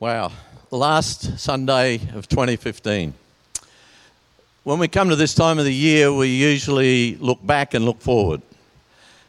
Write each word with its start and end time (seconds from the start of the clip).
Wow, 0.00 0.32
last 0.70 1.38
Sunday 1.38 1.96
of 2.14 2.26
2015. 2.26 3.12
When 4.64 4.78
we 4.78 4.88
come 4.88 5.10
to 5.10 5.14
this 5.14 5.34
time 5.34 5.58
of 5.58 5.66
the 5.66 5.74
year, 5.74 6.10
we 6.10 6.28
usually 6.28 7.16
look 7.16 7.46
back 7.46 7.74
and 7.74 7.84
look 7.84 8.00
forward. 8.00 8.40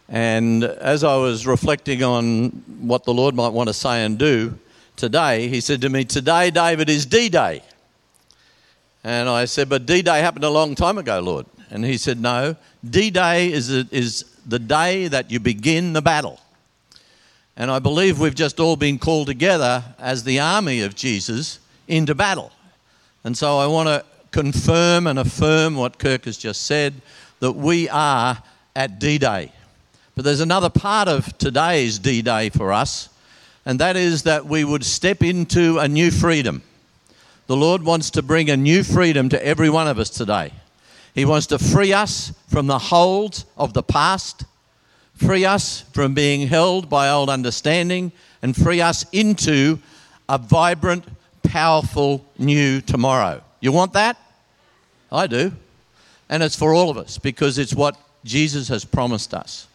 And 0.08 0.64
as 0.64 1.04
I 1.04 1.18
was 1.18 1.46
reflecting 1.46 2.04
on 2.04 2.52
what 2.80 3.04
the 3.04 3.14
Lord 3.14 3.36
might 3.36 3.50
want 3.50 3.68
to 3.68 3.74
say 3.74 4.06
and 4.06 4.18
do 4.18 4.58
today, 4.96 5.50
He 5.50 5.60
said 5.60 5.82
to 5.82 5.90
me, 5.90 6.06
Today, 6.06 6.52
David, 6.52 6.90
is 6.90 7.06
D 7.06 7.28
Day. 7.28 7.64
And 9.04 9.28
I 9.28 9.44
said, 9.44 9.68
But 9.68 9.86
D 9.86 10.02
Day 10.02 10.22
happened 10.22 10.46
a 10.46 10.50
long 10.50 10.76
time 10.76 10.98
ago, 10.98 11.20
Lord. 11.20 11.48
And 11.70 11.84
He 11.84 11.98
said, 11.98 12.18
No, 12.18 12.56
D 12.90 13.12
Day 13.12 13.52
is, 13.52 13.70
is 13.70 14.24
the 14.46 14.60
day 14.60 15.10
that 15.10 15.32
you 15.32 15.42
begin 15.42 15.92
the 15.92 16.02
battle. 16.02 16.40
And 17.58 17.70
I 17.70 17.80
believe 17.80 18.20
we've 18.20 18.36
just 18.36 18.60
all 18.60 18.76
been 18.76 18.98
called 18.98 19.28
together 19.28 19.84
as 20.00 20.24
the 20.24 20.40
army 20.40 20.82
of 20.82 20.96
Jesus 20.96 21.60
into 21.88 22.16
battle. 22.16 22.52
And 23.24 23.38
so 23.38 23.58
I 23.58 23.68
want 23.68 23.88
to 23.88 24.06
confirm 24.32 25.08
and 25.08 25.20
affirm 25.20 25.76
what 25.76 26.00
Kirk 26.00 26.26
has 26.26 26.38
just 26.38 26.64
said 26.64 26.94
that 27.40 27.52
we 27.52 27.90
are 27.90 28.42
at 28.76 29.00
D 29.00 29.18
Day. 29.18 29.52
But 30.16 30.26
there's 30.26 30.40
another 30.40 30.70
part 30.70 31.08
of 31.08 31.38
today's 31.38 32.00
D 32.00 32.22
Day 32.22 32.50
for 32.50 32.72
us, 32.72 33.10
and 33.66 33.80
that 33.80 33.96
is 33.96 34.24
that 34.24 34.46
we 34.46 34.64
would 34.64 34.86
step 34.86 35.22
into 35.22 35.80
a 35.80 35.88
new 35.88 36.12
freedom. 36.12 36.64
The 37.48 37.58
Lord 37.58 37.84
wants 37.84 38.12
to 38.12 38.22
bring 38.22 38.50
a 38.50 38.58
new 38.58 38.84
freedom 38.84 39.28
to 39.30 39.46
every 39.46 39.70
one 39.70 39.88
of 39.88 40.00
us 40.00 40.10
today. 40.10 40.54
He 41.14 41.26
wants 41.26 41.48
to 41.48 41.60
free 41.60 41.92
us 41.92 42.32
from 42.48 42.68
the 42.68 42.80
hold 42.80 43.44
of 43.58 43.74
the 43.74 43.84
past 43.84 44.46
free 45.22 45.46
us 45.46 45.82
from 45.94 46.14
being 46.14 46.48
held 46.48 46.90
by 46.90 47.10
old 47.10 47.30
understanding, 47.30 48.12
and 48.42 48.56
free 48.56 48.82
us 48.82 49.06
into 49.12 49.80
a 50.28 50.38
vibrant, 50.38 51.06
powerful 51.44 52.26
new 52.38 52.82
tomorrow. 52.82 53.42
You 53.60 53.72
want 53.72 53.94
that? 53.94 54.18
I 55.12 55.28
do. 55.28 55.54
And 56.30 56.42
it's 56.42 56.56
for 56.56 56.74
all 56.74 56.90
of 56.90 56.98
us 56.98 57.18
because 57.18 57.58
it's 57.58 57.76
what 57.76 57.98
Jesus 58.24 58.70
has 58.70 58.86
promised 58.86 59.34
us. 59.34 59.68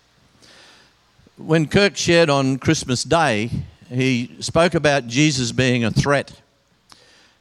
When 1.36 1.66
Kirk 1.66 1.97
shared 1.97 2.31
on 2.31 2.58
Christmas 2.58 3.05
Day, 3.05 3.50
he 3.91 4.34
spoke 4.41 4.75
about 4.75 5.06
Jesus 5.06 5.53
being 5.53 5.84
a 5.84 5.91
threat. 5.91 6.41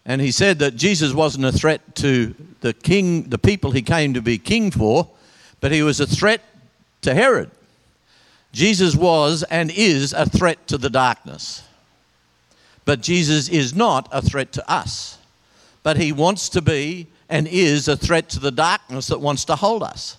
And 0.06 0.22
he 0.22 0.31
said 0.31 0.59
that 0.59 0.75
Jesus 0.75 1.14
wasn't 1.14 1.45
a 1.45 1.52
threat 1.52 1.95
to 1.95 2.36
the 2.62 2.73
king, 2.73 3.23
the 3.23 3.38
people 3.38 3.72
he 3.72 3.81
came 3.81 4.14
to 4.14 4.22
be 4.22 4.38
king 4.38 4.69
for, 4.69 5.09
but 5.62 5.72
he 5.72 5.81
was 5.81 6.00
a 6.00 6.06
threat 6.06 6.42
to 7.02 7.14
Herod. 7.14 7.50
Jesus 8.56 8.95
was 8.95 9.44
and 9.44 9.70
is 9.70 10.14
a 10.14 10.25
threat 10.25 10.66
to 10.67 10.78
the 10.78 10.89
darkness. 10.89 11.61
But 12.86 13.02
Jesus 13.02 13.50
is 13.50 13.75
not 13.75 14.08
a 14.14 14.22
threat 14.22 14.53
to 14.53 14.72
us. 14.72 15.17
But 15.84 15.97
he 15.97 16.14
wants 16.14 16.47
to 16.50 16.62
be 16.62 17.08
and 17.28 17.50
is 17.50 17.89
a 17.89 17.97
threat 17.97 18.30
to 18.30 18.39
the 18.39 18.52
darkness 18.52 19.08
that 19.08 19.20
wants 19.20 19.44
to 19.45 19.58
hold 19.58 19.84
us. 19.84 20.16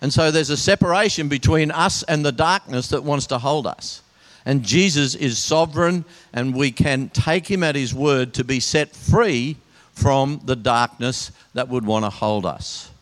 And 0.00 0.12
so 0.12 0.30
there's 0.30 0.50
a 0.50 0.56
separation 0.56 1.28
between 1.28 1.72
us 1.72 2.04
and 2.04 2.24
the 2.24 2.30
darkness 2.30 2.86
that 2.90 3.02
wants 3.02 3.26
to 3.26 3.38
hold 3.38 3.66
us. 3.66 4.00
And 4.46 4.62
Jesus 4.62 5.16
is 5.16 5.38
sovereign, 5.38 6.04
and 6.32 6.54
we 6.54 6.70
can 6.70 7.08
take 7.08 7.50
him 7.50 7.64
at 7.64 7.74
his 7.74 7.92
word 7.92 8.32
to 8.34 8.44
be 8.44 8.60
set 8.60 8.94
free 8.94 9.56
from 9.92 10.40
the 10.44 10.54
darkness 10.54 11.32
that 11.54 11.68
would 11.68 11.84
want 11.84 12.04
to 12.04 12.10
hold 12.10 12.46
us. 12.46 12.92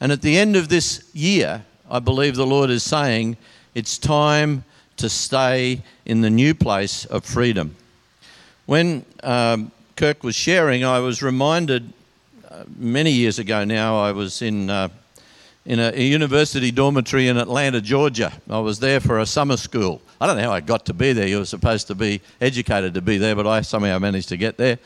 And 0.00 0.12
at 0.12 0.22
the 0.22 0.38
end 0.38 0.54
of 0.54 0.68
this 0.68 1.10
year, 1.12 1.64
I 1.90 1.98
believe 1.98 2.34
the 2.34 2.46
Lord 2.46 2.70
is 2.70 2.82
saying 2.82 3.36
it's 3.74 3.98
time 3.98 4.64
to 4.96 5.08
stay 5.08 5.82
in 6.06 6.22
the 6.22 6.30
new 6.30 6.54
place 6.54 7.04
of 7.04 7.24
freedom. 7.24 7.76
When 8.66 9.04
um, 9.22 9.70
Kirk 9.96 10.22
was 10.22 10.34
sharing, 10.34 10.84
I 10.84 11.00
was 11.00 11.22
reminded 11.22 11.92
uh, 12.50 12.64
many 12.76 13.10
years 13.10 13.38
ago 13.38 13.64
now, 13.64 13.98
I 13.98 14.12
was 14.12 14.40
in, 14.40 14.70
uh, 14.70 14.88
in 15.66 15.78
a, 15.78 15.92
a, 15.94 16.02
university 16.02 16.70
dormitory 16.70 17.28
in 17.28 17.36
Atlanta, 17.36 17.80
Georgia. 17.80 18.32
I 18.48 18.60
was 18.60 18.78
there 18.78 19.00
for 19.00 19.18
a 19.18 19.26
summer 19.26 19.56
school. 19.56 20.00
I 20.20 20.26
don't 20.26 20.36
know 20.36 20.44
how 20.44 20.52
I 20.52 20.60
got 20.60 20.86
to 20.86 20.94
be 20.94 21.12
there. 21.12 21.26
You 21.26 21.38
were 21.38 21.44
supposed 21.44 21.88
to 21.88 21.94
be 21.94 22.22
educated 22.40 22.94
to 22.94 23.02
be 23.02 23.18
there, 23.18 23.34
but 23.34 23.46
I 23.46 23.60
somehow 23.60 23.98
managed 23.98 24.30
to 24.30 24.36
get 24.36 24.56
there. 24.56 24.78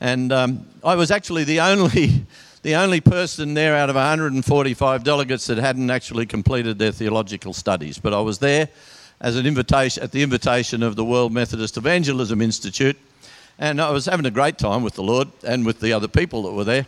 And 0.00 0.32
um, 0.32 0.66
I 0.84 0.94
was 0.94 1.10
actually 1.10 1.44
the 1.44 1.60
only 1.60 2.26
the 2.64 2.76
only 2.76 3.02
person 3.02 3.52
there 3.52 3.76
out 3.76 3.90
of 3.90 3.96
145 3.96 5.04
delegates 5.04 5.46
that 5.48 5.58
hadn't 5.58 5.90
actually 5.90 6.24
completed 6.24 6.78
their 6.78 6.92
theological 6.92 7.52
studies. 7.52 7.98
But 7.98 8.14
I 8.14 8.20
was 8.20 8.38
there 8.38 8.70
as 9.20 9.36
an 9.36 9.44
invitation 9.44 10.02
at 10.02 10.12
the 10.12 10.22
invitation 10.22 10.82
of 10.82 10.96
the 10.96 11.04
World 11.04 11.30
Methodist 11.30 11.76
Evangelism 11.76 12.40
Institute, 12.40 12.96
and 13.58 13.82
I 13.82 13.90
was 13.90 14.06
having 14.06 14.24
a 14.24 14.30
great 14.30 14.56
time 14.56 14.82
with 14.82 14.94
the 14.94 15.02
Lord 15.02 15.28
and 15.46 15.66
with 15.66 15.80
the 15.80 15.92
other 15.92 16.08
people 16.08 16.44
that 16.44 16.52
were 16.52 16.64
there, 16.64 16.86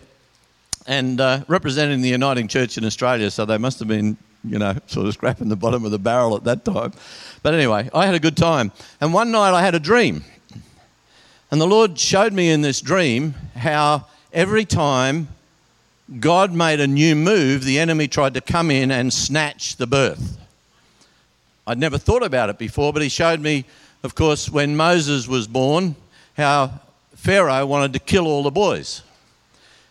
and 0.86 1.20
uh, 1.20 1.44
representing 1.46 2.00
the 2.00 2.08
Uniting 2.08 2.48
Church 2.48 2.78
in 2.78 2.86
Australia. 2.86 3.30
So 3.30 3.44
they 3.44 3.58
must 3.58 3.78
have 3.78 3.88
been, 3.88 4.16
you 4.44 4.58
know, 4.58 4.76
sort 4.86 5.06
of 5.06 5.12
scraping 5.12 5.50
the 5.50 5.56
bottom 5.56 5.84
of 5.84 5.90
the 5.90 5.98
barrel 5.98 6.34
at 6.36 6.44
that 6.44 6.64
time. 6.64 6.94
But 7.42 7.52
anyway, 7.52 7.90
I 7.92 8.06
had 8.06 8.14
a 8.14 8.20
good 8.20 8.38
time, 8.38 8.72
and 8.98 9.12
one 9.12 9.30
night 9.30 9.52
I 9.52 9.60
had 9.60 9.74
a 9.74 9.80
dream, 9.80 10.24
and 11.50 11.60
the 11.60 11.66
Lord 11.66 11.98
showed 11.98 12.32
me 12.32 12.48
in 12.48 12.62
this 12.62 12.80
dream 12.80 13.34
how 13.54 14.06
every 14.32 14.64
time 14.64 15.28
God 16.20 16.52
made 16.52 16.78
a 16.78 16.86
new 16.86 17.16
move, 17.16 17.64
the 17.64 17.80
enemy 17.80 18.06
tried 18.06 18.34
to 18.34 18.40
come 18.40 18.70
in 18.70 18.92
and 18.92 19.12
snatch 19.12 19.76
the 19.76 19.88
birth. 19.88 20.38
I'd 21.66 21.78
never 21.78 21.98
thought 21.98 22.22
about 22.22 22.48
it 22.48 22.58
before, 22.58 22.92
but 22.92 23.02
he 23.02 23.08
showed 23.08 23.40
me, 23.40 23.64
of 24.04 24.14
course, 24.14 24.48
when 24.48 24.76
Moses 24.76 25.26
was 25.26 25.48
born, 25.48 25.96
how 26.36 26.80
Pharaoh 27.16 27.66
wanted 27.66 27.92
to 27.94 27.98
kill 27.98 28.28
all 28.28 28.44
the 28.44 28.52
boys. 28.52 29.02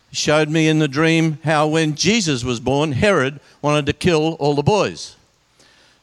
He 0.10 0.16
showed 0.16 0.48
me 0.48 0.70
in 0.70 0.80
the 0.80 0.88
dream 0.88 1.40
how 1.44 1.68
when 1.68 1.96
Jesus 1.96 2.46
was 2.46 2.62
born, 2.62 2.94
Herod 2.94 3.42
wanted 3.62 3.86
to 3.88 3.94
kill 3.94 4.36
all 4.36 4.56
the 4.56 4.64
boys. 4.64 5.18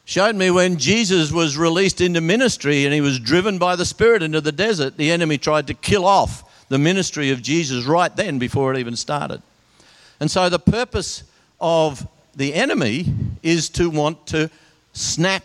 Showed 0.04 0.36
me 0.36 0.50
when 0.50 0.76
Jesus 0.76 1.32
was 1.32 1.56
released 1.56 2.02
into 2.02 2.20
ministry 2.20 2.84
and 2.84 2.92
he 2.92 3.00
was 3.00 3.18
driven 3.18 3.56
by 3.56 3.76
the 3.76 3.86
Spirit 3.86 4.22
into 4.22 4.42
the 4.42 4.52
desert, 4.52 4.98
the 4.98 5.10
enemy 5.10 5.38
tried 5.38 5.68
to 5.68 5.74
kill 5.74 6.04
off 6.04 6.66
the 6.68 6.78
ministry 6.78 7.30
of 7.30 7.40
Jesus 7.40 7.86
right 7.86 8.14
then 8.14 8.38
before 8.38 8.74
it 8.74 8.78
even 8.78 8.96
started. 8.96 9.40
And 10.22 10.30
so 10.30 10.48
the 10.48 10.60
purpose 10.60 11.24
of 11.60 12.06
the 12.36 12.54
enemy 12.54 13.12
is 13.42 13.68
to 13.70 13.90
want 13.90 14.24
to 14.28 14.50
snap 14.92 15.42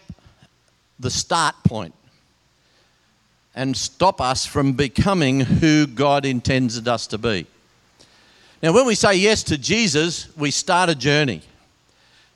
the 0.99 1.09
start 1.09 1.55
point 1.63 1.95
and 3.55 3.75
stop 3.75 4.21
us 4.21 4.45
from 4.45 4.73
becoming 4.73 5.39
who 5.39 5.87
God 5.87 6.27
intended 6.27 6.87
us 6.87 7.07
to 7.07 7.17
be. 7.17 7.47
Now, 8.61 8.71
when 8.71 8.85
we 8.85 8.93
say 8.93 9.15
yes 9.15 9.41
to 9.45 9.57
Jesus, 9.57 10.27
we 10.37 10.51
start 10.51 10.91
a 10.91 10.95
journey. 10.95 11.41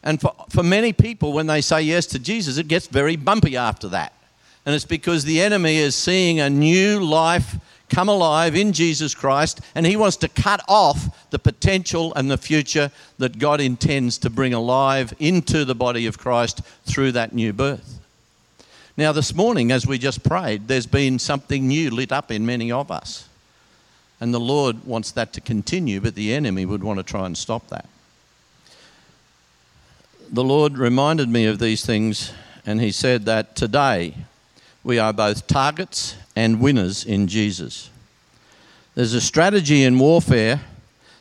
And 0.02 0.20
for, 0.20 0.34
for 0.50 0.64
many 0.64 0.94
people, 0.94 1.34
when 1.34 1.46
they 1.46 1.62
say 1.62 1.84
yes 1.84 2.08
to 2.08 2.18
Jesus, 2.18 2.58
it 2.58 2.68
gets 2.68 2.88
very 2.88 3.18
bumpy 3.18 3.56
after 3.56 3.88
that. 3.90 4.14
And 4.66 4.76
it's 4.76 4.86
because 4.86 5.24
the 5.24 5.42
enemy 5.42 5.78
is 5.78 5.96
seeing 5.96 6.40
a 6.40 6.50
new 6.50 7.00
life 7.00 7.56
come 7.92 8.08
alive 8.08 8.56
in 8.56 8.72
Jesus 8.72 9.14
Christ, 9.14 9.60
and 9.76 9.86
He 9.86 9.98
wants 9.98 10.16
to 10.18 10.30
cut 10.30 10.62
off 10.68 11.30
the 11.30 11.40
potential 11.40 12.14
and 12.16 12.32
the 12.32 12.38
future 12.38 12.90
that 13.18 13.38
God 13.38 13.60
intends 13.60 14.18
to 14.20 14.30
bring 14.30 14.54
alive 14.54 15.14
into 15.20 15.66
the 15.66 15.76
body 15.76 16.08
of 16.08 16.18
Christ 16.18 16.62
through 16.86 17.12
that 17.14 17.34
new 17.34 17.52
birth. 17.52 18.00
Now, 18.96 19.12
this 19.12 19.36
morning, 19.36 19.72
as 19.72 19.86
we 19.86 19.98
just 19.98 20.24
prayed, 20.24 20.68
there's 20.68 20.86
been 20.86 21.20
something 21.20 21.68
new 21.68 21.92
lit 21.92 22.12
up 22.12 22.32
in 22.32 22.46
many 22.46 22.72
of 22.72 22.92
us. 22.92 23.28
And 24.22 24.34
the 24.34 24.40
Lord 24.40 24.86
wants 24.86 25.12
that 25.12 25.34
to 25.34 25.42
continue, 25.42 26.00
but 26.00 26.16
the 26.16 26.34
enemy 26.34 26.66
would 26.66 26.84
want 26.84 27.00
to 27.00 27.04
try 27.04 27.26
and 27.26 27.38
stop 27.38 27.68
that. 27.70 27.88
The 30.32 30.44
Lord 30.44 30.78
reminded 30.78 31.28
me 31.28 31.46
of 31.46 31.60
these 31.60 31.86
things, 31.86 32.32
and 32.66 32.80
He 32.80 32.92
said 32.92 33.26
that 33.26 33.56
today 33.56 34.16
we 34.84 34.98
are 34.98 35.14
both 35.14 35.48
targets 35.48 36.16
and 36.36 36.60
winners 36.60 37.06
in 37.06 37.28
Jesus. 37.28 37.90
There's 38.96 39.14
a 39.14 39.22
strategy 39.22 39.84
in 39.84 40.00
warfare 40.00 40.62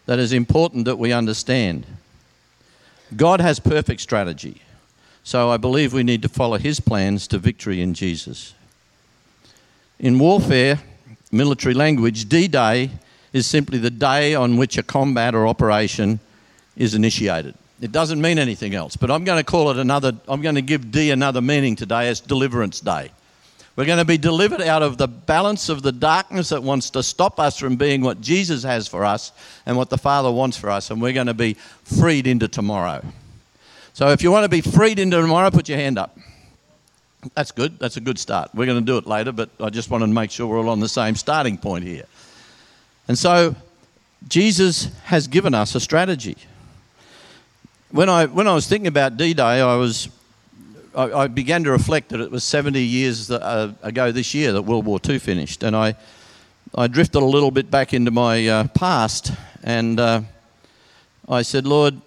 that 0.07 0.19
is 0.19 0.33
important 0.33 0.87
that 0.87 0.99
we 0.99 1.13
understand. 1.13 1.87
God 3.17 3.41
has 3.41 3.61
perfect 3.61 4.01
strategy, 4.01 4.63
so 5.23 5.51
I 5.51 5.57
believe 5.57 5.93
we 5.93 6.03
need 6.03 6.23
to 6.23 6.29
follow 6.29 6.59
his 6.59 6.81
plans 6.81 7.29
to 7.29 7.39
victory 7.39 7.81
in 7.81 7.95
Jesus. 7.95 8.55
In 9.99 10.19
warfare, 10.19 10.81
military 11.31 11.75
language, 11.75 12.29
D 12.29 12.49
Day 12.49 12.91
is 13.33 13.47
simply 13.47 13.79
the 13.79 13.91
day 13.91 14.35
on 14.35 14.57
which 14.57 14.79
a 14.79 14.83
combat 14.83 15.35
or 15.35 15.47
operation 15.47 16.19
is 16.77 16.95
initiated. 16.95 17.55
It 17.81 17.93
doesn't 17.93 18.21
mean 18.21 18.39
anything 18.39 18.75
else, 18.75 18.97
but 18.97 19.11
I'm 19.11 19.25
going 19.25 19.39
to 19.39 19.45
call 19.45 19.71
it 19.71 19.79
another, 19.79 20.13
I'm 20.27 20.43
going 20.43 20.55
to 20.55 20.63
give 20.63 20.91
D 20.91 21.11
another 21.11 21.41
meaning 21.41 21.77
today 21.77 22.09
as 22.09 22.21
Deliverance 22.21 22.81
Day. 22.81 23.11
We're 23.81 23.87
going 23.87 23.97
to 23.97 24.05
be 24.05 24.19
delivered 24.19 24.61
out 24.61 24.83
of 24.83 24.99
the 24.99 25.09
balance 25.09 25.71
of 25.71 25.81
the 25.81 25.91
darkness 25.91 26.51
that 26.51 26.63
wants 26.63 26.91
to 26.91 27.03
stop 27.03 27.41
us 27.41 27.59
from 27.59 27.77
being 27.77 28.03
what 28.03 28.21
Jesus 28.21 28.63
has 28.63 28.87
for 28.87 29.07
us 29.07 29.33
and 29.65 29.75
what 29.75 29.89
the 29.89 29.97
Father 29.97 30.31
wants 30.31 30.59
for 30.59 30.69
us, 30.69 30.91
and 30.91 31.01
we're 31.01 31.15
going 31.15 31.29
to 31.29 31.33
be 31.33 31.55
freed 31.85 32.27
into 32.27 32.47
tomorrow. 32.47 33.03
So 33.95 34.11
if 34.11 34.23
you 34.23 34.31
want 34.31 34.45
to 34.45 34.51
be 34.51 34.61
freed 34.61 34.99
into 34.99 35.19
tomorrow, 35.19 35.51
put 35.51 35.67
your 35.67 35.79
hand 35.79 35.97
up. 35.97 36.19
That's 37.33 37.53
good. 37.53 37.79
That's 37.79 37.97
a 37.97 38.03
good 38.03 38.19
start. 38.19 38.51
We're 38.53 38.67
going 38.67 38.81
to 38.81 38.85
do 38.85 38.99
it 38.99 39.07
later, 39.07 39.33
but 39.33 39.49
I 39.59 39.71
just 39.71 39.89
wanted 39.89 40.09
to 40.09 40.13
make 40.13 40.31
sure 40.31 40.47
we're 40.47 40.59
all 40.59 40.69
on 40.69 40.81
the 40.81 40.87
same 40.87 41.15
starting 41.15 41.57
point 41.57 41.87
here. 41.87 42.05
And 43.09 43.17
so, 43.17 43.57
Jesus 44.29 44.91
has 45.05 45.27
given 45.27 45.55
us 45.55 45.75
a 45.75 45.81
strategy. 45.81 46.37
When 47.93 48.11
I, 48.11 48.27
when 48.27 48.47
I 48.47 48.53
was 48.53 48.67
thinking 48.67 48.89
about 48.89 49.17
D 49.17 49.33
Day, 49.33 49.63
I, 49.63 49.77
was, 49.77 50.11
I, 50.95 51.13
I, 51.13 51.27
began 51.29 51.65
to 51.65 51.71
reflect 51.71 52.09
that 52.09 52.21
it 52.21 52.31
was 52.31 52.43
70 52.45 52.81
years 52.81 53.29
that, 53.29 53.43
uh, 53.43 53.73
ago 53.83 54.11
this 54.11 54.35
year 54.35 54.53
that 54.53 54.63
World 54.63 54.87
War 54.87 54.99
II 55.07 55.19
finished. 55.19 55.63
And 55.63 55.77
I, 55.77 55.95
I 56.75 56.87
drifted 56.89 57.23
a 57.23 57.25
little 57.25 57.51
bit 57.51 57.71
back 57.71 57.95
into 57.95 58.11
my 58.11 58.47
uh, 58.49 58.69
past 58.69 59.33
and 59.63 60.01
uh, 60.01 60.23
I 61.29 61.43
said, 61.43 61.67
Lord, 61.67 62.01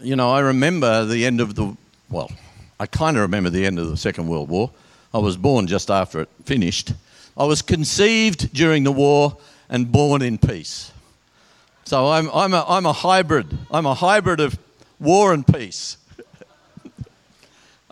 you 0.00 0.16
know, 0.16 0.30
I 0.30 0.40
remember 0.40 1.04
the 1.04 1.24
end 1.24 1.40
of 1.40 1.54
the, 1.54 1.76
well, 2.10 2.30
I 2.78 2.86
kind 2.86 3.16
of 3.16 3.22
remember 3.22 3.48
the 3.48 3.64
end 3.64 3.78
of 3.78 3.88
the 3.88 3.96
Second 3.96 4.28
World 4.28 4.50
War. 4.50 4.70
I 5.14 5.18
was 5.18 5.38
born 5.38 5.66
just 5.66 5.90
after 5.90 6.20
it 6.20 6.28
finished. 6.44 6.92
I 7.36 7.44
was 7.44 7.62
conceived 7.62 8.52
during 8.52 8.84
the 8.84 8.92
war 8.92 9.38
and 9.70 9.90
born 9.90 10.20
in 10.20 10.36
peace. 10.36 10.92
So 11.84 12.08
I'm, 12.08 12.28
I'm, 12.30 12.52
a, 12.52 12.64
I'm 12.68 12.84
a 12.84 12.92
hybrid. 12.92 13.56
I'm 13.70 13.86
a 13.86 13.94
hybrid 13.94 14.40
of 14.40 14.58
war 14.98 15.32
and 15.32 15.46
peace. 15.46 15.96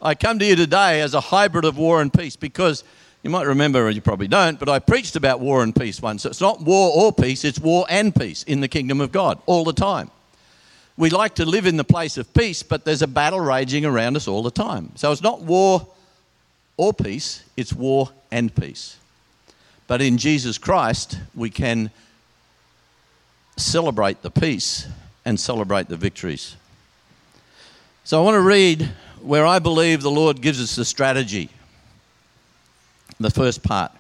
I 0.05 0.15
come 0.15 0.39
to 0.39 0.45
you 0.45 0.55
today 0.55 1.01
as 1.01 1.15
a 1.15 1.21
hybrid 1.21 1.65
of 1.65 1.79
war 1.79 2.03
and 2.03 2.13
peace 2.13 2.37
because 2.37 2.85
you 3.23 3.31
might 3.31 3.47
remember, 3.47 3.87
or 3.87 3.89
you 3.89 4.03
probably 4.03 4.29
don't, 4.29 4.61
but 4.61 4.69
I 4.69 4.79
preached 4.79 5.17
about 5.17 5.41
war 5.41 5.63
and 5.63 5.75
peace 5.75 6.03
once. 6.03 6.25
So 6.25 6.29
it's 6.29 6.43
not 6.43 6.61
war 6.61 6.93
or 6.95 7.11
peace, 7.11 7.43
it's 7.43 7.59
war 7.59 7.87
and 7.89 8.15
peace 8.15 8.43
in 8.43 8.61
the 8.61 8.69
kingdom 8.69 9.01
of 9.01 9.13
God 9.13 9.41
all 9.47 9.65
the 9.65 9.73
time. 9.73 10.11
We 10.99 11.09
like 11.09 11.37
to 11.37 11.47
live 11.47 11.65
in 11.65 11.79
the 11.79 11.85
place 11.85 12.19
of 12.19 12.33
peace, 12.35 12.63
but 12.63 12.85
there's 12.85 13.01
a 13.01 13.07
battle 13.07 13.41
raging 13.41 13.87
around 13.87 14.15
us 14.15 14.29
all 14.29 14.43
the 14.43 14.51
time. 14.51 14.93
So 14.97 15.11
it's 15.11 15.23
not 15.23 15.41
war 15.41 15.89
or 16.77 16.93
peace, 16.93 17.43
it's 17.57 17.73
war 17.73 18.11
and 18.31 18.55
peace. 18.55 18.99
But 19.87 20.03
in 20.03 20.19
Jesus 20.19 20.59
Christ, 20.59 21.19
we 21.35 21.49
can 21.49 21.91
celebrate 23.57 24.21
the 24.21 24.31
peace 24.31 24.87
and 25.25 25.41
celebrate 25.41 25.89
the 25.89 25.97
victories. 25.97 26.57
So 28.05 28.21
I 28.21 28.25
want 28.25 28.35
to 28.35 28.43
read 28.43 28.91
where 29.25 29.47
I 29.47 29.59
believe 29.59 30.03
the 30.03 30.11
Lord 30.11 30.41
gives 30.41 30.61
us 30.61 30.77
the 30.77 30.85
strategy, 30.85 31.49
the 33.19 33.31
first 33.31 33.63
part. 33.63 33.91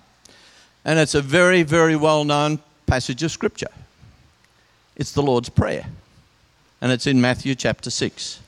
And 0.84 0.98
it's 0.98 1.14
a 1.14 1.22
very, 1.22 1.62
very 1.62 1.96
well 1.96 2.24
known 2.24 2.58
passage 2.86 3.22
of 3.22 3.32
Scripture. 3.32 3.70
It's 4.96 5.12
the 5.12 5.22
Lord's 5.22 5.48
Prayer 5.48 5.86
and 6.84 6.92
it's 6.92 7.06
in 7.06 7.18
Matthew 7.18 7.54
chapter 7.54 7.88
6. 7.88 8.40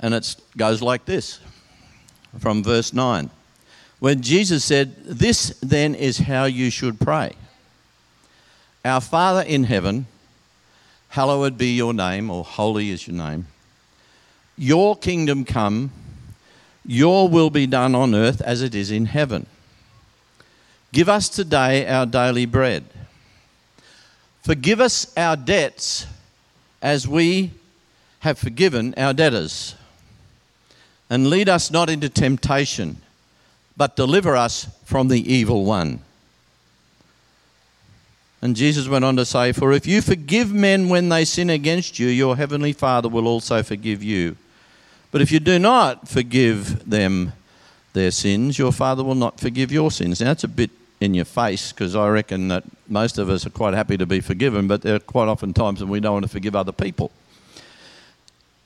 And 0.00 0.14
it 0.14 0.34
goes 0.56 0.80
like 0.80 1.04
this 1.04 1.40
from 2.38 2.64
verse 2.64 2.94
9. 2.94 3.28
When 3.98 4.22
Jesus 4.22 4.64
said, 4.64 4.96
This 5.04 5.54
then 5.60 5.94
is 5.94 6.16
how 6.16 6.44
you 6.46 6.70
should 6.70 6.98
pray 6.98 7.34
Our 8.82 9.02
Father 9.02 9.42
in 9.42 9.64
heaven, 9.64 10.06
hallowed 11.10 11.58
be 11.58 11.76
your 11.76 11.92
name, 11.92 12.30
or 12.30 12.44
holy 12.44 12.88
is 12.88 13.06
your 13.06 13.18
name. 13.18 13.46
Your 14.62 14.94
kingdom 14.94 15.46
come, 15.46 15.90
your 16.84 17.28
will 17.28 17.48
be 17.48 17.66
done 17.66 17.94
on 17.94 18.14
earth 18.14 18.42
as 18.42 18.60
it 18.60 18.74
is 18.74 18.90
in 18.90 19.06
heaven. 19.06 19.46
Give 20.92 21.08
us 21.08 21.28
today 21.28 21.86
our 21.88 22.04
daily 22.04 22.44
bread 22.44 22.84
Forgive 24.42 24.80
us 24.80 25.16
our 25.16 25.36
debts 25.36 26.06
as 26.80 27.06
we 27.06 27.52
have 28.20 28.38
forgiven 28.38 28.94
our 28.96 29.12
debtors. 29.12 29.74
And 31.08 31.28
lead 31.28 31.48
us 31.48 31.70
not 31.70 31.90
into 31.90 32.08
temptation, 32.08 32.98
but 33.76 33.96
deliver 33.96 34.36
us 34.36 34.68
from 34.84 35.08
the 35.08 35.32
evil 35.32 35.64
one. 35.64 36.00
And 38.42 38.56
Jesus 38.56 38.88
went 38.88 39.04
on 39.04 39.16
to 39.16 39.24
say, 39.26 39.52
For 39.52 39.72
if 39.72 39.86
you 39.86 40.00
forgive 40.00 40.52
men 40.52 40.88
when 40.88 41.10
they 41.10 41.24
sin 41.26 41.50
against 41.50 41.98
you, 41.98 42.08
your 42.08 42.36
heavenly 42.36 42.72
Father 42.72 43.08
will 43.08 43.28
also 43.28 43.62
forgive 43.62 44.02
you. 44.02 44.36
But 45.10 45.22
if 45.22 45.32
you 45.32 45.40
do 45.40 45.58
not 45.58 46.08
forgive 46.08 46.88
them 46.88 47.32
their 47.92 48.10
sins, 48.10 48.58
your 48.58 48.72
Father 48.72 49.02
will 49.02 49.16
not 49.16 49.40
forgive 49.40 49.72
your 49.72 49.90
sins. 49.90 50.20
Now, 50.20 50.28
that's 50.28 50.44
a 50.44 50.48
bit 50.48 50.70
in 51.00 51.14
your 51.14 51.24
face 51.24 51.72
because 51.72 51.96
I 51.96 52.08
reckon 52.08 52.48
that 52.48 52.62
most 52.88 53.18
of 53.18 53.28
us 53.28 53.46
are 53.46 53.50
quite 53.50 53.74
happy 53.74 53.96
to 53.96 54.06
be 54.06 54.20
forgiven, 54.20 54.68
but 54.68 54.82
there 54.82 54.94
are 54.94 55.00
quite 55.00 55.28
often 55.28 55.52
times 55.52 55.80
when 55.80 55.88
we 55.88 55.98
don't 55.98 56.12
want 56.12 56.24
to 56.24 56.30
forgive 56.30 56.54
other 56.54 56.72
people. 56.72 57.10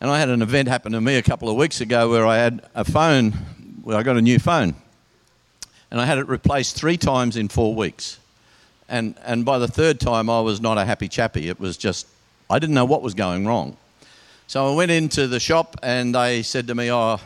And 0.01 0.11
I 0.11 0.19
had 0.19 0.29
an 0.29 0.43
event 0.43 0.69
happen 0.69 0.93
to 0.93 1.01
me 1.01 1.17
a 1.17 1.23
couple 1.23 1.49
of 1.49 1.57
weeks 1.57 1.81
ago 1.81 2.11
where 2.11 2.27
I 2.27 2.37
had 2.37 2.63
a 2.75 2.85
phone, 2.85 3.33
where 3.83 3.97
I 3.97 4.03
got 4.03 4.17
a 4.17 4.23
new 4.23 4.39
phone, 4.39 4.75
and 5.91 6.01
I 6.01 6.05
had 6.05 6.19
it 6.19 6.29
replaced 6.29 6.77
three 6.77 6.99
times 6.99 7.37
in 7.37 7.49
four 7.49 7.75
weeks. 7.75 8.19
And, 8.89 9.15
and 9.25 9.47
by 9.47 9.59
the 9.59 9.69
third 9.69 10.01
time, 10.01 10.29
I 10.29 10.41
was 10.41 10.61
not 10.61 10.77
a 10.77 10.85
happy 10.85 11.09
chappy. 11.09 11.49
It 11.49 11.59
was 11.59 11.79
just, 11.79 12.07
I 12.51 12.59
didn't 12.59 12.75
know 12.75 12.85
what 12.85 13.01
was 13.01 13.15
going 13.15 13.47
wrong. 13.47 13.79
So 14.47 14.73
I 14.73 14.75
went 14.75 14.91
into 14.91 15.27
the 15.27 15.41
shop 15.41 15.77
and 15.83 16.15
they 16.15 16.43
said 16.43 16.67
to 16.69 16.75
me, 16.75 16.91
Oh, 16.91 17.19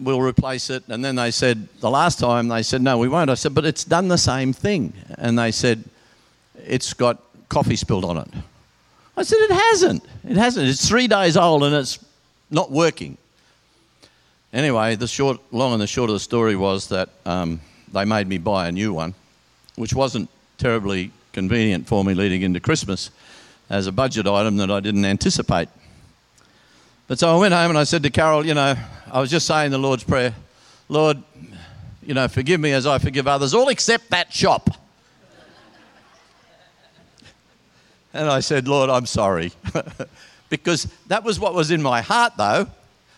we'll 0.00 0.20
replace 0.20 0.70
it. 0.70 0.82
And 0.88 1.04
then 1.04 1.16
they 1.16 1.30
said, 1.30 1.68
the 1.80 1.90
last 1.90 2.18
time 2.18 2.48
they 2.48 2.62
said, 2.62 2.82
no, 2.82 2.98
we 2.98 3.08
won't. 3.08 3.30
I 3.30 3.34
said, 3.34 3.54
but 3.54 3.64
it's 3.64 3.84
done 3.84 4.08
the 4.08 4.18
same 4.18 4.52
thing. 4.52 4.92
And 5.18 5.38
they 5.38 5.50
said, 5.50 5.84
it's 6.66 6.92
got 6.92 7.22
coffee 7.48 7.76
spilled 7.76 8.04
on 8.04 8.18
it. 8.18 8.28
I 9.16 9.22
said, 9.22 9.38
it 9.40 9.50
hasn't. 9.50 10.04
It 10.24 10.36
hasn't. 10.36 10.68
It's 10.68 10.88
three 10.88 11.06
days 11.06 11.36
old 11.36 11.62
and 11.64 11.74
it's 11.74 12.04
not 12.50 12.70
working. 12.70 13.18
Anyway, 14.52 14.96
the 14.96 15.06
short, 15.06 15.38
long 15.52 15.72
and 15.72 15.82
the 15.82 15.86
short 15.86 16.10
of 16.10 16.14
the 16.14 16.20
story 16.20 16.56
was 16.56 16.88
that 16.88 17.10
um, 17.26 17.60
they 17.92 18.04
made 18.04 18.26
me 18.26 18.38
buy 18.38 18.68
a 18.68 18.72
new 18.72 18.92
one, 18.92 19.14
which 19.76 19.94
wasn't 19.94 20.28
terribly 20.58 21.12
convenient 21.32 21.86
for 21.86 22.04
me 22.04 22.14
leading 22.14 22.42
into 22.42 22.58
Christmas 22.58 23.10
as 23.68 23.86
a 23.86 23.92
budget 23.92 24.26
item 24.26 24.56
that 24.56 24.70
I 24.70 24.80
didn't 24.80 25.04
anticipate. 25.04 25.68
But 27.10 27.18
so 27.18 27.28
I 27.28 27.36
went 27.40 27.52
home 27.52 27.70
and 27.70 27.76
I 27.76 27.82
said 27.82 28.04
to 28.04 28.10
Carol, 28.10 28.46
you 28.46 28.54
know, 28.54 28.76
I 29.10 29.20
was 29.20 29.32
just 29.32 29.44
saying 29.44 29.72
the 29.72 29.78
Lord's 29.78 30.04
Prayer, 30.04 30.32
Lord, 30.88 31.20
you 32.06 32.14
know, 32.14 32.28
forgive 32.28 32.60
me 32.60 32.70
as 32.70 32.86
I 32.86 32.98
forgive 32.98 33.26
others, 33.26 33.52
all 33.52 33.68
except 33.68 34.10
that 34.10 34.32
shop. 34.32 34.70
and 38.14 38.28
I 38.28 38.38
said, 38.38 38.68
Lord, 38.68 38.90
I'm 38.90 39.06
sorry. 39.06 39.50
because 40.50 40.84
that 41.08 41.24
was 41.24 41.40
what 41.40 41.52
was 41.52 41.72
in 41.72 41.82
my 41.82 42.00
heart, 42.00 42.34
though. 42.36 42.68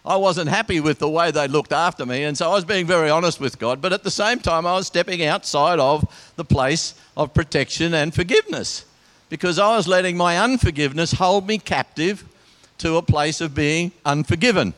I 0.07 0.17
wasn't 0.17 0.49
happy 0.49 0.81
with 0.81 0.99
the 0.99 1.11
way 1.11 1.31
they 1.31 1.47
looked 1.47 1.75
after 1.75 2.07
me, 2.07 2.25
and 2.25 2.35
so 2.35 2.51
I 2.51 2.55
was 2.55 2.65
being 2.65 2.87
very 2.87 3.11
honest 3.11 3.41
with 3.41 3.59
God. 3.59 3.83
But 3.83 3.93
at 3.93 4.05
the 4.05 4.11
same 4.11 4.39
time, 4.39 4.65
I 4.65 4.73
was 4.73 4.87
stepping 4.87 5.23
outside 5.23 5.79
of 5.79 6.33
the 6.37 6.47
place 6.47 6.95
of 7.15 7.35
protection 7.35 7.93
and 7.93 8.15
forgiveness 8.15 8.87
because 9.29 9.59
I 9.59 9.77
was 9.77 9.87
letting 9.87 10.17
my 10.17 10.39
unforgiveness 10.39 11.13
hold 11.13 11.47
me 11.47 11.59
captive 11.59 12.25
to 12.83 12.97
a 12.97 13.03
place 13.03 13.41
of 13.41 13.55
being 13.55 13.93
unforgiven. 14.05 14.75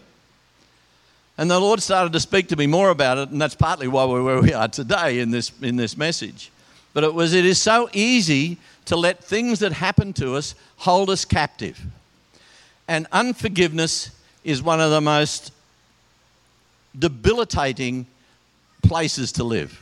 And 1.39 1.51
the 1.51 1.59
Lord 1.59 1.81
started 1.81 2.13
to 2.13 2.21
speak 2.21 2.49
to 2.49 2.57
me 2.57 2.67
more 2.67 2.91
about 2.91 3.17
it, 3.17 3.31
and 3.31 3.41
that's 3.41 3.55
partly 3.55 3.89
why 3.89 4.05
we're 4.05 4.23
where 4.23 4.43
we 4.43 4.53
are 4.53 4.69
today 4.69 5.21
in 5.21 5.31
this, 5.31 5.51
in 5.63 5.77
this 5.77 5.97
message. 5.97 6.53
But 6.93 7.05
it 7.05 7.15
was, 7.15 7.33
it 7.33 7.47
is 7.47 7.59
so 7.59 7.89
easy 7.95 8.59
to 8.85 8.97
let 8.97 9.25
things 9.25 9.61
that 9.61 9.73
happen 9.73 10.13
to 10.15 10.35
us 10.35 10.55
hold 10.77 11.09
us 11.09 11.25
captive. 11.25 11.81
And 12.87 13.07
unforgiveness 13.11 14.11
is 14.45 14.63
one 14.63 14.83
of 14.83 14.91
the 14.91 15.01
most 15.01 15.51
debilitating 16.97 18.07
places 18.83 19.33
to 19.33 19.45
live. 19.45 19.81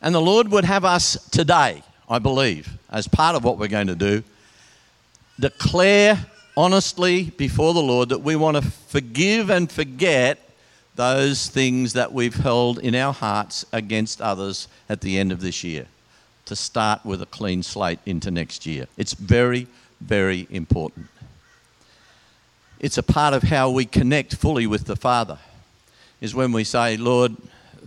And 0.00 0.14
the 0.14 0.20
Lord 0.20 0.48
would 0.48 0.64
have 0.64 0.86
us 0.86 1.28
today, 1.28 1.82
I 2.08 2.18
believe, 2.20 2.70
as 2.88 3.06
part 3.06 3.36
of 3.36 3.44
what 3.44 3.58
we're 3.58 3.68
going 3.68 3.88
to 3.88 3.94
do, 3.94 4.24
declare 5.38 6.18
honestly 6.60 7.30
before 7.38 7.72
the 7.72 7.80
Lord 7.80 8.10
that 8.10 8.18
we 8.18 8.36
want 8.36 8.54
to 8.58 8.62
forgive 8.62 9.48
and 9.48 9.72
forget 9.72 10.38
those 10.94 11.48
things 11.48 11.94
that 11.94 12.12
we've 12.12 12.34
held 12.34 12.78
in 12.80 12.94
our 12.94 13.14
hearts 13.14 13.64
against 13.72 14.20
others 14.20 14.68
at 14.86 15.00
the 15.00 15.18
end 15.18 15.32
of 15.32 15.40
this 15.40 15.64
year. 15.64 15.86
To 16.44 16.54
start 16.54 17.06
with 17.06 17.22
a 17.22 17.26
clean 17.26 17.62
slate 17.62 18.00
into 18.04 18.30
next 18.30 18.66
year. 18.66 18.88
It's 18.98 19.14
very, 19.14 19.68
very 20.02 20.46
important. 20.50 21.06
It's 22.78 22.98
a 22.98 23.02
part 23.02 23.32
of 23.32 23.44
how 23.44 23.70
we 23.70 23.86
connect 23.86 24.36
fully 24.36 24.66
with 24.66 24.84
the 24.84 24.96
Father, 24.96 25.38
is 26.20 26.34
when 26.34 26.52
we 26.52 26.64
say, 26.64 26.98
Lord, 26.98 27.36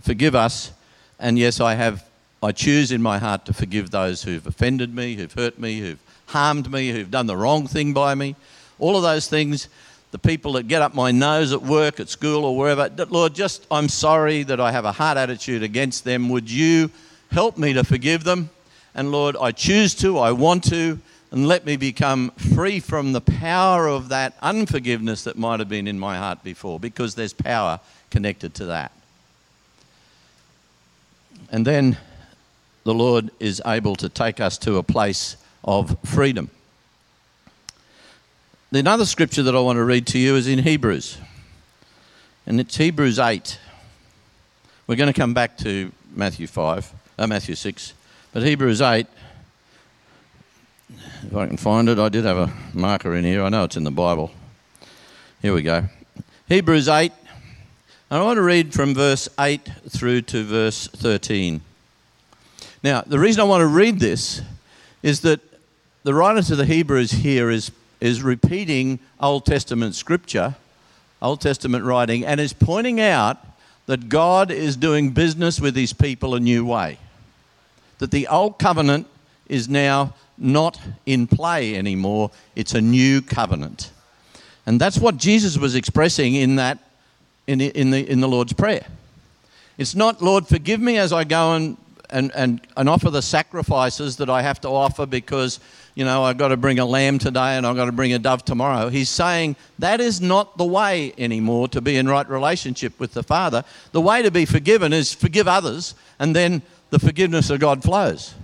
forgive 0.02 0.34
us. 0.34 0.72
And 1.20 1.38
yes, 1.38 1.60
I 1.60 1.74
have, 1.74 2.04
I 2.42 2.50
choose 2.50 2.90
in 2.90 3.02
my 3.02 3.18
heart 3.18 3.44
to 3.44 3.52
forgive 3.52 3.92
those 3.92 4.24
who've 4.24 4.44
offended 4.44 4.92
me, 4.92 5.14
who've 5.14 5.32
hurt 5.32 5.60
me, 5.60 5.78
who've 5.78 6.02
harmed 6.26 6.72
me, 6.72 6.90
who've 6.90 7.10
done 7.10 7.26
the 7.26 7.36
wrong 7.36 7.68
thing 7.68 7.92
by 7.92 8.16
me 8.16 8.34
all 8.78 8.96
of 8.96 9.02
those 9.02 9.28
things, 9.28 9.68
the 10.10 10.18
people 10.18 10.52
that 10.52 10.68
get 10.68 10.82
up 10.82 10.94
my 10.94 11.10
nose 11.10 11.52
at 11.52 11.62
work, 11.62 12.00
at 12.00 12.08
school, 12.08 12.44
or 12.44 12.56
wherever. 12.56 12.88
Lord, 13.08 13.34
just 13.34 13.66
I'm 13.70 13.88
sorry 13.88 14.42
that 14.44 14.60
I 14.60 14.72
have 14.72 14.84
a 14.84 14.92
hard 14.92 15.18
attitude 15.18 15.62
against 15.62 16.04
them. 16.04 16.28
Would 16.28 16.50
you 16.50 16.90
help 17.30 17.58
me 17.58 17.72
to 17.72 17.84
forgive 17.84 18.24
them? 18.24 18.50
And 18.94 19.10
Lord, 19.10 19.36
I 19.36 19.50
choose 19.50 19.94
to, 19.96 20.18
I 20.18 20.32
want 20.32 20.64
to. 20.70 21.00
and 21.34 21.48
let 21.48 21.66
me 21.66 21.76
become 21.76 22.30
free 22.30 22.78
from 22.78 23.12
the 23.12 23.20
power 23.20 23.88
of 23.88 24.10
that 24.10 24.36
unforgiveness 24.40 25.24
that 25.24 25.36
might 25.36 25.58
have 25.58 25.68
been 25.68 25.88
in 25.88 25.98
my 25.98 26.16
heart 26.16 26.44
before, 26.44 26.78
because 26.78 27.16
there's 27.16 27.32
power 27.32 27.80
connected 28.08 28.54
to 28.54 28.66
that. 28.66 28.92
And 31.50 31.66
then 31.66 31.98
the 32.84 32.94
Lord 32.94 33.32
is 33.40 33.60
able 33.66 33.96
to 33.96 34.08
take 34.08 34.38
us 34.38 34.56
to 34.58 34.76
a 34.76 34.84
place 34.84 35.36
of 35.64 35.98
freedom. 36.04 36.50
Another 38.74 39.06
scripture 39.06 39.44
that 39.44 39.54
I 39.54 39.60
want 39.60 39.76
to 39.76 39.84
read 39.84 40.04
to 40.08 40.18
you 40.18 40.34
is 40.34 40.48
in 40.48 40.58
Hebrews, 40.58 41.18
and 42.44 42.58
it's 42.58 42.76
Hebrews 42.76 43.20
8. 43.20 43.60
We're 44.88 44.96
going 44.96 45.12
to 45.12 45.16
come 45.18 45.32
back 45.32 45.56
to 45.58 45.92
Matthew 46.12 46.48
5, 46.48 46.92
uh, 47.16 47.26
Matthew 47.28 47.54
6, 47.54 47.92
but 48.32 48.42
Hebrews 48.42 48.82
8, 48.82 49.06
if 50.90 51.36
I 51.36 51.46
can 51.46 51.56
find 51.56 51.88
it, 51.88 52.00
I 52.00 52.08
did 52.08 52.24
have 52.24 52.36
a 52.36 52.52
marker 52.72 53.14
in 53.14 53.22
here. 53.22 53.44
I 53.44 53.48
know 53.48 53.62
it's 53.62 53.76
in 53.76 53.84
the 53.84 53.92
Bible. 53.92 54.32
Here 55.40 55.54
we 55.54 55.62
go. 55.62 55.84
Hebrews 56.48 56.88
8, 56.88 57.12
and 58.10 58.20
I 58.20 58.24
want 58.24 58.38
to 58.38 58.42
read 58.42 58.74
from 58.74 58.92
verse 58.92 59.28
8 59.38 59.60
through 59.88 60.22
to 60.22 60.42
verse 60.42 60.88
13. 60.88 61.60
Now, 62.82 63.02
the 63.06 63.20
reason 63.20 63.40
I 63.40 63.44
want 63.44 63.60
to 63.60 63.68
read 63.68 64.00
this 64.00 64.42
is 65.00 65.20
that 65.20 65.38
the 66.02 66.12
writer 66.12 66.42
to 66.42 66.56
the 66.56 66.66
Hebrews 66.66 67.12
here 67.12 67.50
is, 67.50 67.70
is 68.04 68.22
repeating 68.22 68.98
Old 69.18 69.46
Testament 69.46 69.94
scripture, 69.94 70.56
Old 71.22 71.40
Testament 71.40 71.86
writing, 71.86 72.22
and 72.22 72.38
is 72.38 72.52
pointing 72.52 73.00
out 73.00 73.38
that 73.86 74.10
God 74.10 74.50
is 74.50 74.76
doing 74.76 75.10
business 75.10 75.58
with 75.58 75.74
his 75.74 75.94
people 75.94 76.34
a 76.34 76.40
new 76.40 76.66
way. 76.66 76.98
That 78.00 78.10
the 78.10 78.28
old 78.28 78.58
covenant 78.58 79.06
is 79.48 79.70
now 79.70 80.12
not 80.36 80.78
in 81.06 81.26
play 81.26 81.76
anymore, 81.76 82.30
it's 82.54 82.74
a 82.74 82.80
new 82.82 83.22
covenant. 83.22 83.90
And 84.66 84.78
that's 84.78 84.98
what 84.98 85.16
Jesus 85.16 85.56
was 85.56 85.74
expressing 85.74 86.34
in 86.34 86.56
that 86.56 86.78
in 87.46 87.58
the, 87.58 87.68
in 87.68 87.90
the, 87.90 88.06
in 88.06 88.20
the 88.20 88.28
Lord's 88.28 88.52
Prayer. 88.52 88.84
It's 89.78 89.94
not, 89.94 90.20
Lord, 90.20 90.46
forgive 90.46 90.80
me 90.80 90.98
as 90.98 91.10
I 91.10 91.24
go 91.24 91.54
and, 91.54 91.78
and, 92.10 92.30
and, 92.34 92.60
and 92.76 92.86
offer 92.86 93.08
the 93.08 93.22
sacrifices 93.22 94.18
that 94.18 94.28
I 94.28 94.42
have 94.42 94.60
to 94.60 94.68
offer 94.68 95.06
because 95.06 95.58
you 95.94 96.04
know, 96.04 96.24
I've 96.24 96.38
got 96.38 96.48
to 96.48 96.56
bring 96.56 96.80
a 96.80 96.84
lamb 96.84 97.18
today 97.18 97.56
and 97.56 97.64
I've 97.64 97.76
got 97.76 97.84
to 97.84 97.92
bring 97.92 98.12
a 98.12 98.18
dove 98.18 98.44
tomorrow. 98.44 98.88
He's 98.88 99.08
saying 99.08 99.54
that 99.78 100.00
is 100.00 100.20
not 100.20 100.58
the 100.58 100.64
way 100.64 101.14
anymore 101.18 101.68
to 101.68 101.80
be 101.80 101.96
in 101.96 102.08
right 102.08 102.28
relationship 102.28 102.98
with 102.98 103.14
the 103.14 103.22
Father. 103.22 103.64
The 103.92 104.00
way 104.00 104.22
to 104.22 104.30
be 104.30 104.44
forgiven 104.44 104.92
is 104.92 105.14
forgive 105.14 105.46
others 105.46 105.94
and 106.18 106.34
then 106.34 106.62
the 106.90 106.98
forgiveness 106.98 107.48
of 107.50 107.60
God 107.60 107.84
flows. 107.84 108.34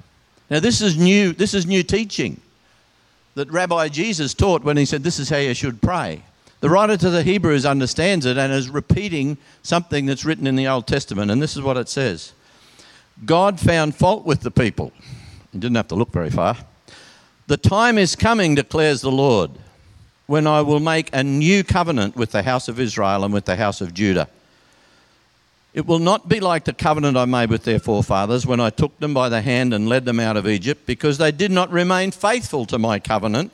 Now 0.49 0.61
this 0.61 0.80
is 0.80 0.97
new 0.97 1.33
this 1.33 1.52
is 1.52 1.66
new 1.66 1.83
teaching 1.83 2.40
that 3.35 3.50
Rabbi 3.50 3.88
Jesus 3.88 4.33
taught 4.33 4.62
when 4.62 4.76
he 4.76 4.85
said 4.85 5.02
this 5.02 5.19
is 5.19 5.28
how 5.28 5.38
you 5.38 5.54
should 5.54 5.83
pray. 5.83 6.23
The 6.61 6.71
writer 6.71 6.97
to 6.99 7.11
the 7.11 7.23
Hebrews 7.23 7.66
understands 7.66 8.26
it 8.26 8.38
and 8.38 8.52
is 8.52 8.69
repeating 8.69 9.38
something 9.62 10.07
that's 10.07 10.25
written 10.25 10.47
in 10.47 10.54
the 10.54 10.69
Old 10.69 10.87
Testament 10.87 11.33
and 11.33 11.42
this 11.42 11.57
is 11.57 11.62
what 11.62 11.76
it 11.76 11.88
says. 11.88 12.33
God 13.25 13.59
found 13.59 13.97
fault 13.97 14.25
with 14.25 14.42
the 14.42 14.52
people. 14.52 14.92
He 15.50 15.59
didn't 15.59 15.76
have 15.76 15.88
to 15.88 15.97
look 15.97 16.12
very 16.12 16.30
far. 16.30 16.57
The 17.50 17.57
time 17.57 17.99
is 17.99 18.14
coming, 18.14 18.54
declares 18.54 19.00
the 19.00 19.11
Lord, 19.11 19.50
when 20.28 20.47
I 20.47 20.61
will 20.61 20.78
make 20.78 21.11
a 21.12 21.25
new 21.25 21.64
covenant 21.64 22.14
with 22.14 22.30
the 22.30 22.45
house 22.45 22.69
of 22.69 22.78
Israel 22.78 23.25
and 23.25 23.35
with 23.35 23.47
the 23.47 23.57
house 23.57 23.80
of 23.80 23.92
Judah. 23.92 24.28
It 25.75 25.85
will 25.85 25.99
not 25.99 26.28
be 26.28 26.38
like 26.38 26.62
the 26.62 26.73
covenant 26.73 27.16
I 27.16 27.25
made 27.25 27.50
with 27.50 27.64
their 27.64 27.80
forefathers 27.80 28.47
when 28.47 28.61
I 28.61 28.71
took 28.71 28.97
them 29.00 29.12
by 29.12 29.28
the 29.28 29.40
hand 29.40 29.75
and 29.75 29.88
led 29.88 30.04
them 30.04 30.21
out 30.21 30.37
of 30.37 30.47
Egypt, 30.47 30.87
because 30.87 31.19
they 31.19 31.33
did 31.33 31.50
not 31.50 31.73
remain 31.73 32.12
faithful 32.12 32.66
to 32.66 32.78
my 32.78 33.00
covenant, 33.00 33.50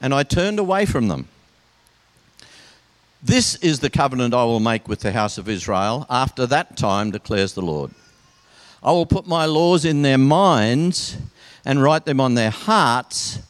and 0.00 0.14
I 0.14 0.22
turned 0.22 0.58
away 0.58 0.86
from 0.86 1.08
them. 1.08 1.28
This 3.22 3.56
is 3.56 3.80
the 3.80 3.90
covenant 3.90 4.32
I 4.32 4.44
will 4.44 4.60
make 4.60 4.88
with 4.88 5.00
the 5.00 5.12
house 5.12 5.36
of 5.36 5.46
Israel 5.46 6.06
after 6.08 6.46
that 6.46 6.78
time, 6.78 7.10
declares 7.10 7.52
the 7.52 7.60
Lord. 7.60 7.90
I 8.82 8.92
will 8.92 9.04
put 9.04 9.26
my 9.26 9.44
laws 9.44 9.84
in 9.84 10.00
their 10.00 10.16
minds 10.16 11.18
and 11.66 11.82
write 11.82 12.06
them 12.06 12.20
on 12.20 12.34
their 12.34 12.50
hearts. 12.50 13.40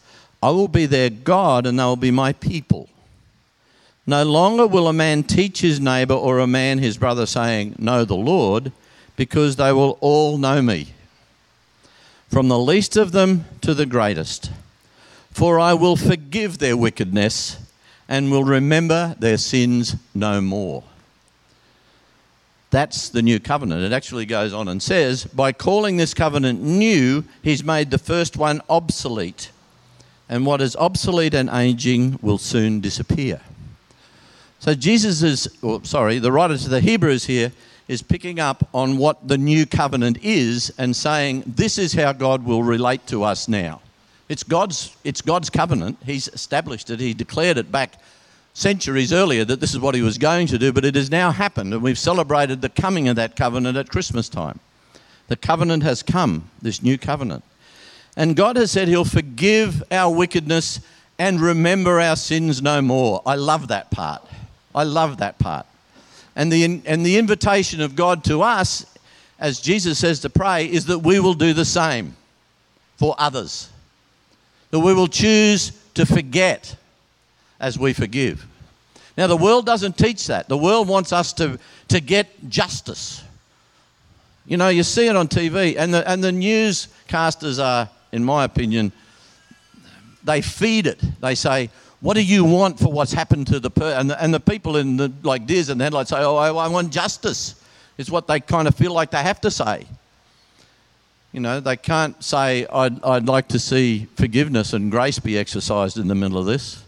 I 0.42 0.50
will 0.50 0.68
be 0.68 0.86
their 0.86 1.10
God, 1.10 1.66
and 1.66 1.78
they 1.78 1.84
will 1.84 1.94
be 1.94 2.10
my 2.10 2.32
people. 2.32 2.88
No 4.06 4.24
longer 4.24 4.66
will 4.66 4.88
a 4.88 4.92
man 4.92 5.22
teach 5.22 5.60
his 5.60 5.78
neighbor 5.78 6.14
or 6.14 6.38
a 6.38 6.46
man 6.46 6.78
his 6.78 6.96
brother, 6.96 7.26
saying, 7.26 7.76
Know 7.78 8.04
the 8.04 8.16
Lord, 8.16 8.72
because 9.16 9.56
they 9.56 9.72
will 9.72 9.98
all 10.00 10.38
know 10.38 10.62
me, 10.62 10.88
from 12.28 12.48
the 12.48 12.58
least 12.58 12.96
of 12.96 13.12
them 13.12 13.44
to 13.60 13.74
the 13.74 13.86
greatest. 13.86 14.50
For 15.30 15.60
I 15.60 15.74
will 15.74 15.96
forgive 15.96 16.58
their 16.58 16.76
wickedness 16.76 17.58
and 18.08 18.30
will 18.30 18.44
remember 18.44 19.14
their 19.18 19.36
sins 19.36 19.96
no 20.14 20.40
more. 20.40 20.84
That's 22.76 23.08
the 23.08 23.22
new 23.22 23.40
covenant. 23.40 23.82
It 23.84 23.94
actually 23.94 24.26
goes 24.26 24.52
on 24.52 24.68
and 24.68 24.82
says, 24.82 25.24
by 25.24 25.52
calling 25.52 25.96
this 25.96 26.12
covenant 26.12 26.60
new, 26.60 27.24
he's 27.42 27.64
made 27.64 27.90
the 27.90 27.96
first 27.96 28.36
one 28.36 28.60
obsolete. 28.68 29.50
And 30.28 30.44
what 30.44 30.60
is 30.60 30.76
obsolete 30.76 31.32
and 31.32 31.48
aging 31.48 32.18
will 32.20 32.36
soon 32.36 32.80
disappear. 32.80 33.40
So 34.58 34.74
Jesus 34.74 35.22
is, 35.22 35.48
or 35.62 35.82
sorry, 35.86 36.18
the 36.18 36.30
writer 36.30 36.58
to 36.58 36.68
the 36.68 36.80
Hebrews 36.82 37.24
here 37.24 37.50
is 37.88 38.02
picking 38.02 38.40
up 38.40 38.68
on 38.74 38.98
what 38.98 39.26
the 39.26 39.38
new 39.38 39.64
covenant 39.64 40.18
is 40.22 40.70
and 40.76 40.94
saying, 40.94 41.44
this 41.46 41.78
is 41.78 41.94
how 41.94 42.12
God 42.12 42.44
will 42.44 42.62
relate 42.62 43.06
to 43.06 43.24
us 43.24 43.48
now. 43.48 43.80
It's 44.28 44.42
God's, 44.42 44.94
it's 45.02 45.22
God's 45.22 45.48
covenant. 45.48 45.96
He's 46.04 46.28
established 46.28 46.90
it. 46.90 47.00
He 47.00 47.14
declared 47.14 47.56
it 47.56 47.72
back 47.72 47.94
centuries 48.56 49.12
earlier 49.12 49.44
that 49.44 49.60
this 49.60 49.74
is 49.74 49.80
what 49.80 49.94
he 49.94 50.00
was 50.00 50.16
going 50.16 50.46
to 50.46 50.58
do, 50.58 50.72
but 50.72 50.82
it 50.82 50.94
has 50.94 51.10
now 51.10 51.30
happened, 51.30 51.74
and 51.74 51.82
we've 51.82 51.98
celebrated 51.98 52.62
the 52.62 52.70
coming 52.70 53.06
of 53.06 53.16
that 53.16 53.36
covenant 53.36 53.76
at 53.76 53.90
Christmas 53.90 54.30
time. 54.30 54.58
The 55.28 55.36
covenant 55.36 55.82
has 55.82 56.02
come, 56.02 56.48
this 56.62 56.82
new 56.82 56.96
covenant. 56.96 57.44
And 58.16 58.34
God 58.34 58.56
has 58.56 58.70
said 58.70 58.88
he'll 58.88 59.04
forgive 59.04 59.82
our 59.92 60.10
wickedness 60.10 60.80
and 61.18 61.38
remember 61.38 62.00
our 62.00 62.16
sins 62.16 62.62
no 62.62 62.80
more. 62.80 63.20
I 63.26 63.34
love 63.34 63.68
that 63.68 63.90
part. 63.90 64.26
I 64.74 64.84
love 64.84 65.18
that 65.18 65.38
part. 65.38 65.66
And 66.34 66.50
the, 66.50 66.80
and 66.86 67.04
the 67.04 67.18
invitation 67.18 67.82
of 67.82 67.94
God 67.94 68.24
to 68.24 68.40
us, 68.40 68.86
as 69.38 69.60
Jesus 69.60 69.98
says 69.98 70.20
to 70.20 70.30
pray, 70.30 70.64
is 70.64 70.86
that 70.86 71.00
we 71.00 71.20
will 71.20 71.34
do 71.34 71.52
the 71.52 71.66
same 71.66 72.16
for 72.96 73.14
others. 73.18 73.68
That 74.70 74.80
we 74.80 74.94
will 74.94 75.08
choose 75.08 75.72
to 75.92 76.06
forget 76.06 76.74
as 77.60 77.78
we 77.78 77.92
forgive. 77.92 78.46
Now, 79.16 79.26
the 79.26 79.36
world 79.36 79.64
doesn't 79.64 79.96
teach 79.96 80.26
that. 80.26 80.48
The 80.48 80.58
world 80.58 80.88
wants 80.88 81.12
us 81.12 81.32
to, 81.34 81.58
to 81.88 82.00
get 82.00 82.48
justice. 82.48 83.22
You 84.46 84.58
know, 84.58 84.68
you 84.68 84.82
see 84.82 85.06
it 85.06 85.16
on 85.16 85.26
TV, 85.26 85.74
and 85.76 85.92
the, 85.92 86.08
and 86.08 86.22
the 86.22 86.30
newscasters 86.30 87.62
are, 87.62 87.88
in 88.12 88.22
my 88.22 88.44
opinion, 88.44 88.92
they 90.22 90.42
feed 90.42 90.86
it. 90.86 91.00
They 91.20 91.34
say, 91.34 91.70
What 92.00 92.14
do 92.14 92.22
you 92.22 92.44
want 92.44 92.78
for 92.78 92.92
what's 92.92 93.12
happened 93.12 93.46
to 93.48 93.60
the 93.60 93.70
person? 93.70 94.00
And 94.00 94.10
the, 94.10 94.22
and 94.22 94.34
the 94.34 94.40
people 94.40 94.76
in 94.76 94.96
the, 94.96 95.12
like 95.22 95.46
deers 95.46 95.68
and 95.70 95.80
the 95.80 95.84
headlights 95.84 96.10
say, 96.10 96.18
Oh, 96.18 96.36
I, 96.36 96.48
I 96.48 96.68
want 96.68 96.92
justice. 96.92 97.60
It's 97.96 98.10
what 98.10 98.26
they 98.26 98.40
kind 98.40 98.68
of 98.68 98.74
feel 98.74 98.92
like 98.92 99.10
they 99.10 99.22
have 99.22 99.40
to 99.40 99.50
say. 99.50 99.86
You 101.32 101.40
know, 101.40 101.60
they 101.60 101.76
can't 101.76 102.22
say, 102.22 102.66
I'd, 102.66 103.02
I'd 103.02 103.26
like 103.26 103.48
to 103.48 103.58
see 103.58 104.06
forgiveness 104.16 104.74
and 104.74 104.90
grace 104.90 105.18
be 105.18 105.38
exercised 105.38 105.96
in 105.98 106.08
the 106.08 106.14
middle 106.14 106.38
of 106.38 106.46
this 106.46 106.82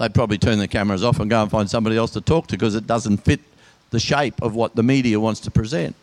they'd 0.00 0.14
probably 0.14 0.38
turn 0.38 0.58
the 0.58 0.66
cameras 0.66 1.04
off 1.04 1.20
and 1.20 1.28
go 1.28 1.42
and 1.42 1.50
find 1.50 1.68
somebody 1.68 1.94
else 1.94 2.10
to 2.12 2.22
talk 2.22 2.46
to 2.46 2.56
because 2.56 2.74
it 2.74 2.86
doesn't 2.86 3.18
fit 3.18 3.40
the 3.90 4.00
shape 4.00 4.40
of 4.40 4.54
what 4.54 4.74
the 4.74 4.82
media 4.82 5.20
wants 5.20 5.40
to 5.40 5.50
present. 5.50 5.94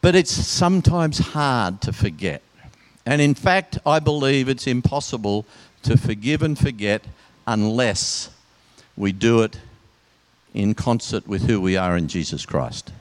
But 0.00 0.14
it's 0.14 0.30
sometimes 0.30 1.18
hard 1.18 1.80
to 1.82 1.92
forget. 1.92 2.42
And 3.04 3.20
in 3.20 3.34
fact, 3.34 3.76
I 3.84 3.98
believe 3.98 4.48
it's 4.48 4.68
impossible 4.68 5.46
to 5.82 5.96
forgive 5.98 6.42
and 6.42 6.56
forget 6.56 7.02
unless 7.44 8.30
we 8.96 9.10
do 9.10 9.42
it 9.42 9.58
in 10.54 10.74
concert 10.74 11.26
with 11.26 11.42
who 11.42 11.60
we 11.60 11.76
are 11.76 11.96
in 11.96 12.06
Jesus 12.06 12.46
Christ. 12.46 12.92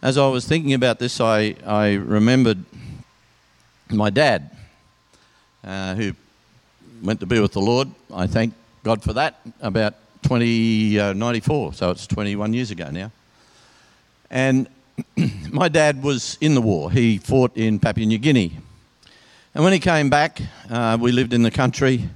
As 0.00 0.16
I 0.16 0.28
was 0.28 0.46
thinking 0.48 0.72
about 0.72 0.98
this, 0.98 1.20
I, 1.20 1.56
I 1.66 1.94
remembered 1.94 2.64
my 3.90 4.08
dad, 4.08 4.50
uh, 5.62 5.94
who 5.94 6.14
went 7.02 7.20
to 7.20 7.26
be 7.26 7.40
with 7.40 7.52
the 7.52 7.60
Lord. 7.60 7.88
I 8.12 8.26
thank 8.26 8.54
God 8.82 9.02
for 9.02 9.12
that 9.14 9.40
about 9.60 9.94
2094, 10.22 11.68
uh, 11.68 11.72
so 11.72 11.90
it's 11.90 12.06
21 12.06 12.52
years 12.52 12.70
ago 12.70 12.90
now. 12.90 13.10
And 14.30 14.68
my 15.50 15.68
dad 15.68 16.02
was 16.02 16.38
in 16.40 16.54
the 16.54 16.60
war. 16.60 16.90
He 16.90 17.18
fought 17.18 17.56
in 17.56 17.78
Papua 17.78 18.06
New 18.06 18.18
Guinea. 18.18 18.56
And 19.54 19.64
when 19.64 19.72
he 19.72 19.78
came 19.78 20.10
back, 20.10 20.40
uh, 20.70 20.98
we 21.00 21.12
lived 21.12 21.32
in 21.32 21.42
the 21.42 21.50
country. 21.50 22.08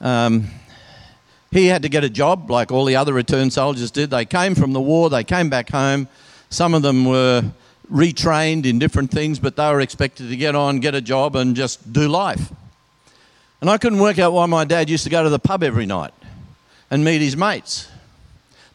Um, 0.00 0.46
he 1.50 1.66
had 1.66 1.82
to 1.82 1.88
get 1.88 2.02
a 2.02 2.10
job 2.10 2.50
like 2.50 2.72
all 2.72 2.84
the 2.84 2.96
other 2.96 3.12
returned 3.12 3.52
soldiers 3.52 3.90
did. 3.90 4.10
They 4.10 4.24
came 4.24 4.54
from 4.54 4.72
the 4.72 4.80
war, 4.80 5.10
they 5.10 5.24
came 5.24 5.50
back 5.50 5.70
home. 5.70 6.08
Some 6.48 6.74
of 6.74 6.82
them 6.82 7.04
were 7.04 7.44
retrained 7.90 8.64
in 8.66 8.78
different 8.78 9.10
things, 9.10 9.38
but 9.38 9.56
they 9.56 9.70
were 9.70 9.80
expected 9.80 10.28
to 10.30 10.36
get 10.36 10.54
on, 10.54 10.80
get 10.80 10.94
a 10.94 11.00
job, 11.00 11.36
and 11.36 11.54
just 11.54 11.92
do 11.92 12.08
life. 12.08 12.52
And 13.62 13.70
I 13.70 13.78
couldn't 13.78 14.00
work 14.00 14.18
out 14.18 14.32
why 14.32 14.44
my 14.46 14.64
dad 14.64 14.90
used 14.90 15.04
to 15.04 15.10
go 15.10 15.22
to 15.22 15.30
the 15.30 15.38
pub 15.38 15.62
every 15.62 15.86
night 15.86 16.12
and 16.90 17.04
meet 17.04 17.20
his 17.20 17.36
mates. 17.36 17.88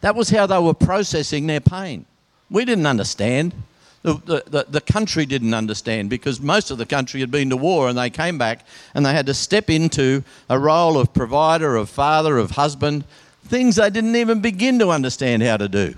That 0.00 0.14
was 0.14 0.30
how 0.30 0.46
they 0.46 0.58
were 0.58 0.72
processing 0.72 1.46
their 1.46 1.60
pain. 1.60 2.06
We 2.48 2.64
didn't 2.64 2.86
understand. 2.86 3.52
The, 4.00 4.14
the, 4.46 4.64
the, 4.66 4.80
country 4.80 5.26
didn't 5.26 5.52
understand 5.52 6.08
because 6.08 6.40
most 6.40 6.70
of 6.70 6.78
the 6.78 6.86
country 6.86 7.20
had 7.20 7.30
been 7.30 7.50
to 7.50 7.56
war 7.58 7.90
and 7.90 7.98
they 7.98 8.08
came 8.08 8.38
back 8.38 8.64
and 8.94 9.04
they 9.04 9.12
had 9.12 9.26
to 9.26 9.34
step 9.34 9.68
into 9.68 10.24
a 10.48 10.58
role 10.58 10.96
of 10.96 11.12
provider, 11.12 11.76
of 11.76 11.90
father, 11.90 12.38
of 12.38 12.52
husband, 12.52 13.04
things 13.44 13.76
they 13.76 13.90
didn't 13.90 14.16
even 14.16 14.40
begin 14.40 14.78
to 14.78 14.88
understand 14.88 15.42
how 15.42 15.58
to 15.58 15.68
do. 15.68 15.94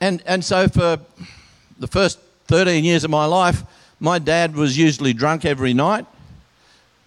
And, 0.00 0.22
and 0.24 0.44
so 0.44 0.68
for 0.68 1.00
the 1.80 1.88
first 1.88 2.20
13 2.46 2.84
years 2.84 3.02
of 3.02 3.10
my 3.10 3.24
life, 3.24 3.64
my 3.98 4.20
dad 4.20 4.54
was 4.54 4.78
usually 4.78 5.12
drunk 5.12 5.44
every 5.44 5.74
night. 5.74 6.06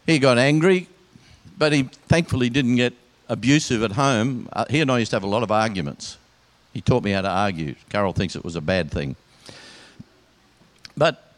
He 0.06 0.20
got 0.20 0.38
angry, 0.38 0.88
but 1.58 1.72
he 1.72 1.84
thankfully 1.84 2.50
didn't 2.50 2.76
get 2.76 2.94
abusive 3.30 3.84
at 3.84 3.94
home. 3.94 4.50
Uh, 4.52 4.66
he 4.70 4.82
and 4.82 4.92
I 4.92 5.00
used 5.00 5.12
to 5.12 5.16
have 5.16 5.24
a 5.24 5.28
lot 5.28 5.44
of 5.44 5.52
arguments. 5.52 6.18
He 6.74 6.82
taught 6.82 7.04
me 7.04 7.12
how 7.12 7.22
to 7.22 7.30
argue. 7.30 7.76
Carol 7.90 8.14
thinks 8.14 8.36
it 8.36 8.44
was 8.44 8.56
a 8.56 8.62
bad 8.62 8.92
thing. 8.92 9.16
But 10.98 11.34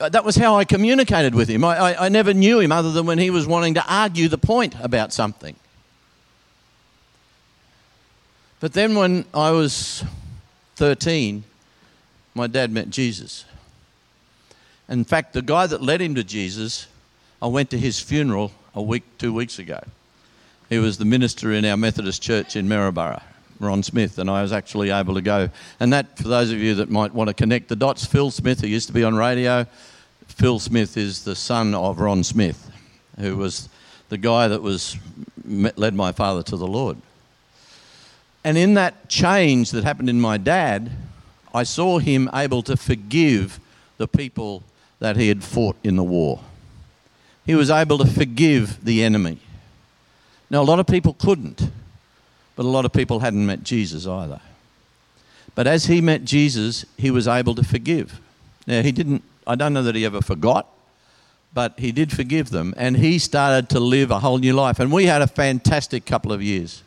uh, 0.00 0.08
that 0.08 0.24
was 0.24 0.36
how 0.36 0.56
I 0.56 0.64
communicated 0.64 1.34
with 1.34 1.48
him. 1.48 1.64
I, 1.64 1.76
I, 1.76 2.06
I 2.06 2.08
never 2.08 2.34
knew 2.34 2.60
him 2.60 2.72
other 2.72 2.90
than 2.90 3.06
when 3.06 3.18
he 3.18 3.30
was 3.30 3.46
wanting 3.46 3.74
to 3.74 3.84
argue 3.86 4.28
the 4.28 4.38
point 4.38 4.74
about 4.80 5.12
something. 5.12 5.56
But 8.60 8.72
then 8.74 8.94
when 8.94 9.24
I 9.34 9.50
was 9.50 10.04
13, 10.76 11.44
my 12.34 12.46
dad 12.46 12.70
met 12.70 12.90
Jesus. 12.90 13.44
In 14.88 15.04
fact, 15.04 15.32
the 15.32 15.42
guy 15.42 15.66
that 15.66 15.82
led 15.82 16.00
him 16.00 16.14
to 16.16 16.24
Jesus, 16.24 16.86
I 17.42 17.48
went 17.48 17.70
to 17.70 17.78
his 17.78 17.98
funeral 17.98 18.52
a 18.72 18.80
week, 18.80 19.02
two 19.18 19.34
weeks 19.34 19.58
ago. 19.58 19.80
He 20.68 20.78
was 20.78 20.96
the 20.96 21.04
minister 21.04 21.52
in 21.52 21.64
our 21.64 21.76
Methodist 21.76 22.22
church 22.22 22.54
in 22.54 22.68
Maryborough, 22.68 23.20
Ron 23.58 23.82
Smith, 23.82 24.18
and 24.18 24.30
I 24.30 24.42
was 24.42 24.52
actually 24.52 24.90
able 24.90 25.14
to 25.14 25.20
go. 25.20 25.50
And 25.80 25.92
that, 25.92 26.16
for 26.16 26.28
those 26.28 26.52
of 26.52 26.58
you 26.58 26.76
that 26.76 26.88
might 26.88 27.12
want 27.12 27.26
to 27.26 27.34
connect 27.34 27.68
the 27.68 27.74
dots, 27.74 28.06
Phil 28.06 28.30
Smith, 28.30 28.60
who 28.60 28.68
used 28.68 28.86
to 28.86 28.94
be 28.94 29.02
on 29.02 29.16
radio, 29.16 29.66
Phil 30.28 30.60
Smith 30.60 30.96
is 30.96 31.24
the 31.24 31.34
son 31.34 31.74
of 31.74 31.98
Ron 31.98 32.22
Smith, 32.22 32.70
who 33.18 33.36
was 33.36 33.68
the 34.08 34.18
guy 34.18 34.46
that 34.46 34.62
was 34.62 34.96
led 35.44 35.94
my 35.94 36.12
father 36.12 36.44
to 36.44 36.56
the 36.56 36.66
Lord. 36.66 36.96
And 38.44 38.56
in 38.56 38.74
that 38.74 39.08
change 39.08 39.72
that 39.72 39.82
happened 39.82 40.08
in 40.08 40.20
my 40.20 40.36
dad, 40.36 40.92
I 41.52 41.64
saw 41.64 41.98
him 41.98 42.30
able 42.32 42.62
to 42.62 42.76
forgive 42.76 43.58
the 43.98 44.06
people 44.06 44.62
that 45.00 45.16
he 45.16 45.26
had 45.26 45.42
fought 45.42 45.76
in 45.82 45.96
the 45.96 46.04
war. 46.04 46.40
He 47.44 47.54
was 47.54 47.70
able 47.70 47.98
to 47.98 48.06
forgive 48.06 48.84
the 48.84 49.02
enemy. 49.02 49.38
Now, 50.50 50.62
a 50.62 50.64
lot 50.64 50.78
of 50.78 50.86
people 50.86 51.14
couldn't, 51.14 51.70
but 52.56 52.64
a 52.64 52.68
lot 52.68 52.84
of 52.84 52.92
people 52.92 53.20
hadn't 53.20 53.44
met 53.46 53.64
Jesus 53.64 54.06
either. 54.06 54.40
But 55.54 55.66
as 55.66 55.86
he 55.86 56.00
met 56.00 56.24
Jesus, 56.24 56.84
he 56.96 57.10
was 57.10 57.26
able 57.26 57.54
to 57.54 57.64
forgive. 57.64 58.20
Now, 58.66 58.82
he 58.82 58.92
didn't, 58.92 59.22
I 59.46 59.54
don't 59.54 59.72
know 59.72 59.82
that 59.82 59.94
he 59.94 60.04
ever 60.04 60.20
forgot, 60.20 60.66
but 61.54 61.78
he 61.78 61.92
did 61.92 62.12
forgive 62.12 62.50
them, 62.50 62.72
and 62.76 62.96
he 62.96 63.18
started 63.18 63.68
to 63.70 63.80
live 63.80 64.10
a 64.10 64.20
whole 64.20 64.38
new 64.38 64.54
life. 64.54 64.78
And 64.78 64.90
we 64.90 65.06
had 65.06 65.20
a 65.20 65.26
fantastic 65.26 66.06
couple 66.06 66.32
of 66.32 66.42
years. 66.42 66.82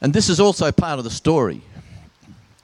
And 0.00 0.12
this 0.12 0.28
is 0.28 0.40
also 0.40 0.70
part 0.72 0.98
of 0.98 1.04
the 1.04 1.10
story. 1.10 1.60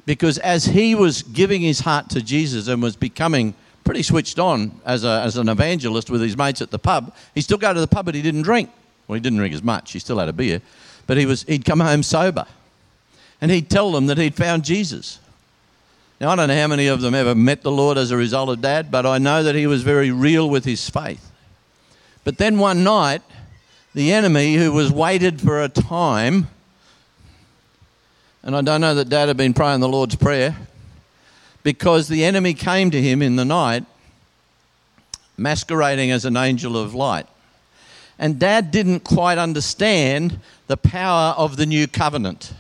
Because 0.05 0.39
as 0.39 0.65
he 0.65 0.95
was 0.95 1.23
giving 1.23 1.61
his 1.61 1.81
heart 1.81 2.11
to 2.11 2.23
Jesus 2.23 2.69
and 2.69 2.83
was 2.83 2.97
becoming 2.97 3.55
pretty 3.85 4.03
switched 4.03 4.39
on 4.39 4.81
as, 4.85 5.05
a, 5.05 5.23
as 5.25 5.37
an 5.37 5.49
evangelist 5.49 6.11
with 6.11 6.21
his 6.21 6.37
mates 6.37 6.63
at 6.63 6.71
the 6.71 6.79
pub, 6.79 7.15
he 7.35 7.41
still 7.41 7.59
go 7.59 7.73
to 7.73 7.81
the 7.81 7.87
pub, 7.87 8.07
but 8.07 8.15
he 8.15 8.23
didn't 8.23 8.43
drink. 8.43 8.71
Well, 9.07 9.15
he 9.15 9.21
didn't 9.21 9.39
drink 9.39 9.55
as 9.55 9.63
much. 9.63 9.93
He 9.93 9.99
still 9.99 10.19
had 10.19 10.29
a 10.29 10.33
beer. 10.33 10.61
But 11.07 11.17
he 11.17 11.27
was, 11.27 11.43
he'd 11.45 11.65
come 11.65 11.81
home 11.81 12.03
sober. 12.03 12.47
And 13.41 13.51
he'd 13.51 13.69
tell 13.69 13.91
them 13.93 14.07
that 14.07 14.19
he'd 14.19 14.37
found 14.37 14.65
Jesus. 14.65 15.19
Now, 16.21 16.31
I 16.31 16.37
don't 16.37 16.49
know 16.49 16.61
how 16.61 16.69
many 16.69 16.87
of 16.87 17.01
them 17.01 17.15
ever 17.15 17.35
met 17.35 17.63
the 17.63 17.73
Lord 17.73 17.99
as 17.99 18.13
a 18.13 18.17
result 18.17 18.49
of 18.49 18.61
dad, 18.61 18.91
but 18.91 19.05
I 19.05 19.19
know 19.19 19.43
that 19.43 19.57
he 19.57 19.67
was 19.67 19.83
very 19.83 20.13
real 20.13 20.49
with 20.49 20.65
his 20.65 20.89
faith. 20.89 21.33
But 22.23 22.39
then 22.39 22.59
one 22.59 22.85
night, 22.85 23.23
the 23.95 24.13
enemy, 24.13 24.55
who 24.55 24.73
was 24.73 24.93
waited 24.93 25.41
for 25.41 25.61
a 25.61 25.69
time, 25.69 26.49
and 28.45 28.57
I 28.57 28.63
don't 28.63 28.81
know 28.81 28.95
that 28.95 29.09
Dad 29.09 29.29
had 29.29 29.37
been 29.37 29.55
praying 29.55 29.81
the 29.81 29.89
Lord's 29.89 30.15
Prayer 30.15 30.57
because 31.63 32.09
the 32.09 32.25
enemy 32.25 32.55
came 32.55 32.91
to 32.91 33.01
him 33.01 33.23
in 33.23 33.37
the 33.37 33.45
night 33.45 33.85
masquerading 35.37 36.11
as 36.11 36.25
an 36.25 36.37
angel 36.37 36.77
of 36.77 36.95
light. 36.95 37.27
And 38.19 38.39
Dad 38.39 38.71
didn't 38.71 39.01
quite 39.01 39.39
understand 39.39 40.39
the 40.67 40.77
power 40.77 41.35
of 41.37 41.57
the 41.57 41.67
new 41.67 41.87
covenant. 41.87 42.53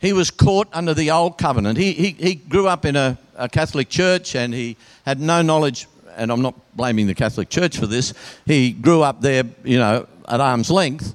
He 0.00 0.12
was 0.12 0.30
caught 0.30 0.68
under 0.72 0.94
the 0.94 1.10
old 1.10 1.36
covenant. 1.36 1.78
He, 1.78 1.92
he, 1.92 2.10
he 2.10 2.34
grew 2.34 2.66
up 2.66 2.84
in 2.84 2.96
a, 2.96 3.18
a 3.36 3.48
Catholic 3.48 3.88
church 3.88 4.34
and 4.34 4.54
he 4.54 4.76
had 5.04 5.20
no 5.20 5.42
knowledge, 5.42 5.86
and 6.16 6.32
I'm 6.32 6.40
not 6.40 6.54
blaming 6.74 7.06
the 7.06 7.14
Catholic 7.14 7.50
Church 7.50 7.76
for 7.76 7.86
this. 7.86 8.14
He 8.46 8.72
grew 8.72 9.02
up 9.02 9.20
there, 9.20 9.44
you 9.62 9.78
know, 9.78 10.06
at 10.26 10.40
arm's 10.40 10.70
length 10.70 11.14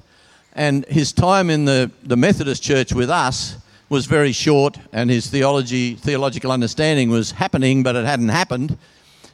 and 0.56 0.86
his 0.86 1.12
time 1.12 1.50
in 1.50 1.66
the, 1.66 1.90
the 2.02 2.16
Methodist 2.16 2.62
church 2.62 2.92
with 2.92 3.10
us 3.10 3.56
was 3.88 4.06
very 4.06 4.32
short, 4.32 4.78
and 4.92 5.10
his 5.10 5.28
theology, 5.28 5.94
theological 5.94 6.50
understanding 6.50 7.10
was 7.10 7.32
happening, 7.32 7.82
but 7.82 7.94
it 7.94 8.04
hadn't 8.04 8.30
happened. 8.30 8.76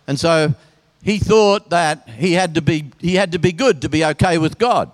And 0.07 0.19
so 0.19 0.55
he 1.03 1.19
thought 1.19 1.71
that 1.71 2.09
he 2.09 2.33
had 2.33 2.55
to 2.55 2.63
be, 2.63 2.91
he 3.01 3.15
had 3.15 3.33
to 3.33 3.39
be 3.39 3.53
good 3.53 3.83
to 3.83 3.89
be 3.89 4.05
okay 4.05 4.39
with 4.39 4.59
God. 4.59 4.91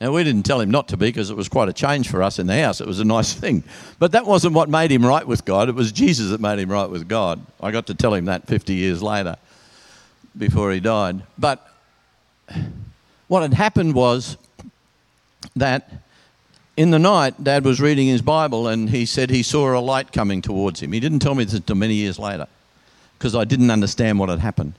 Now, 0.00 0.10
we 0.10 0.24
didn't 0.24 0.42
tell 0.42 0.60
him 0.60 0.70
not 0.70 0.88
to 0.88 0.96
be 0.96 1.06
because 1.06 1.30
it 1.30 1.36
was 1.36 1.48
quite 1.48 1.68
a 1.68 1.72
change 1.72 2.10
for 2.10 2.24
us 2.24 2.40
in 2.40 2.48
the 2.48 2.60
house. 2.60 2.80
It 2.80 2.88
was 2.88 2.98
a 2.98 3.04
nice 3.04 3.32
thing. 3.40 3.62
But 4.00 4.12
that 4.12 4.26
wasn't 4.26 4.54
what 4.54 4.68
made 4.68 4.90
him 4.90 5.06
right 5.06 5.26
with 5.26 5.44
God. 5.44 5.68
It 5.68 5.76
was 5.76 5.92
Jesus 5.92 6.30
that 6.30 6.40
made 6.40 6.58
him 6.58 6.72
right 6.72 6.90
with 6.90 7.08
God. 7.08 7.40
I 7.60 7.70
got 7.70 7.86
to 7.86 7.94
tell 7.94 8.12
him 8.12 8.24
that 8.24 8.46
50 8.48 8.74
years 8.74 9.02
later 9.02 9.36
before 10.36 10.72
he 10.72 10.80
died. 10.80 11.22
But 11.38 11.66
what 13.28 13.42
had 13.42 13.54
happened 13.54 13.94
was 13.94 14.36
that 15.54 15.90
in 16.76 16.90
the 16.90 16.98
night, 16.98 17.42
Dad 17.42 17.64
was 17.64 17.80
reading 17.80 18.08
his 18.08 18.22
Bible 18.22 18.66
and 18.66 18.88
he 18.88 19.04
said 19.04 19.30
he 19.30 19.42
saw 19.42 19.76
a 19.76 19.80
light 19.80 20.12
coming 20.12 20.40
towards 20.40 20.80
him. 20.80 20.92
He 20.92 21.00
didn't 21.00 21.18
tell 21.18 21.34
me 21.34 21.44
this 21.44 21.54
until 21.54 21.76
many 21.76 21.94
years 21.94 22.18
later 22.18 22.46
because 23.18 23.34
I 23.34 23.44
didn't 23.44 23.70
understand 23.70 24.18
what 24.18 24.30
had 24.30 24.38
happened. 24.38 24.72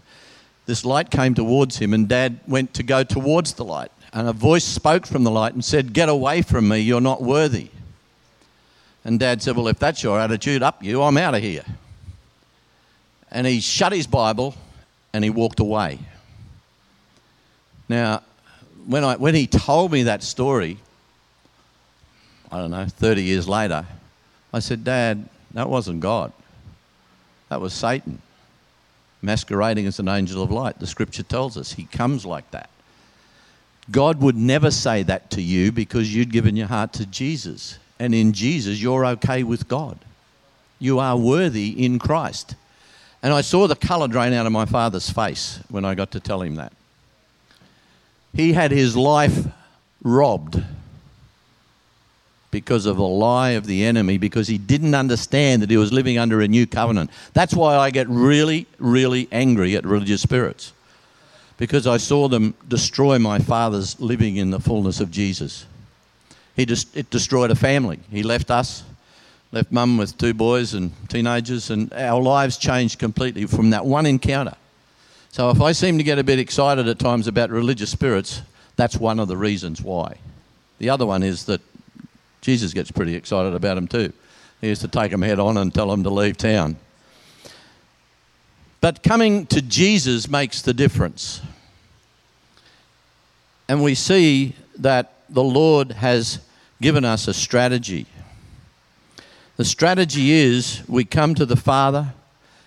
This 0.65 0.85
light 0.85 1.11
came 1.11 1.33
towards 1.33 1.77
him 1.77 1.93
and 1.93 2.07
Dad 2.07 2.39
went 2.47 2.73
to 2.75 2.83
go 2.83 3.03
towards 3.03 3.53
the 3.53 3.65
light. 3.65 3.91
And 4.11 4.27
a 4.27 4.33
voice 4.33 4.63
spoke 4.63 5.07
from 5.07 5.23
the 5.23 5.31
light 5.31 5.53
and 5.53 5.65
said, 5.65 5.93
Get 5.93 6.07
away 6.07 6.43
from 6.43 6.67
me, 6.67 6.79
you're 6.79 7.01
not 7.01 7.21
worthy. 7.21 7.69
And 9.03 9.19
Dad 9.19 9.41
said, 9.41 9.55
Well, 9.55 9.67
if 9.67 9.79
that's 9.79 10.03
your 10.03 10.19
attitude, 10.19 10.61
up 10.61 10.83
you, 10.83 11.01
I'm 11.01 11.17
out 11.17 11.35
of 11.35 11.41
here. 11.41 11.65
And 13.31 13.47
he 13.47 13.59
shut 13.59 13.91
his 13.91 14.05
Bible 14.05 14.55
and 15.13 15.23
he 15.23 15.29
walked 15.29 15.59
away. 15.59 15.99
Now, 17.89 18.21
when, 18.85 19.03
I, 19.03 19.15
when 19.15 19.35
he 19.35 19.47
told 19.47 19.91
me 19.91 20.03
that 20.03 20.21
story, 20.23 20.77
I 22.53 22.57
don't 22.57 22.69
know, 22.69 22.85
30 22.85 23.23
years 23.23 23.49
later, 23.49 23.83
I 24.53 24.59
said, 24.59 24.83
Dad, 24.83 25.27
that 25.55 25.67
wasn't 25.67 26.01
God. 26.01 26.31
That 27.49 27.59
was 27.59 27.73
Satan 27.73 28.21
masquerading 29.23 29.87
as 29.87 29.97
an 29.97 30.07
angel 30.07 30.43
of 30.43 30.51
light. 30.51 30.77
The 30.77 30.85
scripture 30.85 31.23
tells 31.23 31.57
us 31.57 31.73
he 31.73 31.85
comes 31.85 32.27
like 32.27 32.51
that. 32.51 32.69
God 33.89 34.21
would 34.21 34.35
never 34.35 34.69
say 34.69 35.01
that 35.01 35.31
to 35.31 35.41
you 35.41 35.71
because 35.71 36.13
you'd 36.13 36.31
given 36.31 36.55
your 36.55 36.67
heart 36.67 36.93
to 36.93 37.07
Jesus. 37.07 37.79
And 37.97 38.13
in 38.13 38.33
Jesus, 38.33 38.79
you're 38.79 39.03
okay 39.07 39.41
with 39.41 39.67
God. 39.67 39.97
You 40.77 40.99
are 40.99 41.17
worthy 41.17 41.83
in 41.83 41.97
Christ. 41.97 42.53
And 43.23 43.33
I 43.33 43.41
saw 43.41 43.65
the 43.65 43.75
color 43.75 44.07
drain 44.07 44.31
out 44.31 44.45
of 44.45 44.51
my 44.51 44.65
father's 44.65 45.09
face 45.09 45.59
when 45.69 45.85
I 45.85 45.95
got 45.95 46.11
to 46.11 46.19
tell 46.19 46.43
him 46.43 46.53
that 46.55 46.71
he 48.31 48.53
had 48.53 48.69
his 48.69 48.95
life 48.95 49.47
robbed 50.03 50.61
because 52.53 52.85
of 52.85 52.99
a 52.99 53.03
lie 53.03 53.49
of 53.49 53.65
the 53.65 53.83
enemy, 53.83 54.19
because 54.19 54.47
he 54.47 54.59
didn't 54.59 54.93
understand 54.93 55.59
that 55.63 55.71
he 55.71 55.75
was 55.75 55.91
living 55.91 56.19
under 56.19 56.39
a 56.39 56.47
new 56.47 56.67
covenant. 56.67 57.09
That's 57.33 57.55
why 57.55 57.75
I 57.75 57.89
get 57.89 58.07
really, 58.07 58.67
really 58.77 59.27
angry 59.31 59.75
at 59.75 59.83
religious 59.83 60.21
spirits, 60.21 60.71
because 61.57 61.87
I 61.87 61.97
saw 61.97 62.27
them 62.27 62.53
destroy 62.67 63.17
my 63.17 63.39
father's 63.39 63.99
living 63.99 64.37
in 64.37 64.51
the 64.51 64.59
fullness 64.59 64.99
of 64.99 65.09
Jesus. 65.09 65.65
He 66.55 66.67
just, 66.67 66.95
it 66.95 67.09
destroyed 67.09 67.49
a 67.49 67.55
family. 67.55 67.99
He 68.11 68.21
left 68.21 68.51
us, 68.51 68.83
left 69.51 69.71
mum 69.71 69.97
with 69.97 70.15
two 70.19 70.35
boys 70.35 70.75
and 70.75 70.91
teenagers, 71.09 71.71
and 71.71 71.91
our 71.93 72.21
lives 72.21 72.57
changed 72.57 72.99
completely 72.99 73.47
from 73.47 73.71
that 73.71 73.83
one 73.83 74.05
encounter. 74.05 74.55
So 75.31 75.49
if 75.49 75.59
I 75.59 75.71
seem 75.71 75.97
to 75.97 76.03
get 76.03 76.19
a 76.19 76.23
bit 76.23 76.37
excited 76.37 76.87
at 76.87 76.99
times 76.99 77.25
about 77.25 77.49
religious 77.49 77.89
spirits, 77.89 78.43
that's 78.75 78.95
one 78.95 79.19
of 79.19 79.27
the 79.27 79.37
reasons 79.37 79.81
why. 79.81 80.17
The 80.77 80.91
other 80.91 81.07
one 81.07 81.23
is 81.23 81.45
that 81.45 81.61
Jesus 82.43 82.73
gets 82.73 82.91
pretty 82.91 83.15
excited 83.15 83.53
about 83.53 83.75
them 83.75 83.87
too. 83.87 84.11
He 84.59 84.67
used 84.67 84.81
to 84.81 84.89
take 84.89 85.11
them 85.11 85.21
head 85.21 85.39
on 85.39 85.55
and 85.55 85.73
tell 85.73 85.87
them 85.87 86.03
to 86.03 86.09
leave 86.09 86.35
town. 86.35 86.75
But 88.81 89.01
coming 89.01 89.45
to 89.45 89.61
Jesus 89.61 90.27
makes 90.27 90.61
the 90.61 90.73
difference. 90.73 91.41
And 93.69 93.81
we 93.81 93.95
see 93.95 94.55
that 94.77 95.13
the 95.29 95.43
Lord 95.43 95.93
has 95.93 96.39
given 96.81 97.05
us 97.05 97.29
a 97.29 97.33
strategy. 97.33 98.07
The 99.55 99.63
strategy 99.63 100.31
is 100.31 100.83
we 100.89 101.05
come 101.05 101.35
to 101.35 101.45
the 101.45 101.55
Father 101.55 102.13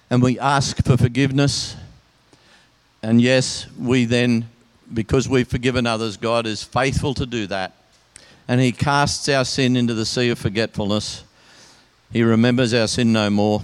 and 0.09 0.23
we 0.23 0.39
ask 0.39 0.83
for 0.87 0.97
forgiveness. 0.97 1.77
And 3.03 3.21
yes, 3.21 3.67
we 3.79 4.07
then, 4.07 4.49
because 4.95 5.29
we've 5.29 5.47
forgiven 5.47 5.87
others, 5.87 6.17
God 6.17 6.47
is 6.47 6.63
faithful 6.63 7.13
to 7.13 7.27
do 7.27 7.47
that. 7.49 7.75
And 8.49 8.61
He 8.61 8.73
casts 8.73 9.29
our 9.29 9.45
sin 9.45 9.77
into 9.77 9.95
the 9.95 10.07
sea 10.07 10.31
of 10.31 10.39
forgetfulness. 10.39 11.25
He 12.13 12.23
remembers 12.23 12.73
our 12.73 12.87
sin 12.87 13.13
no 13.13 13.31
more. 13.31 13.63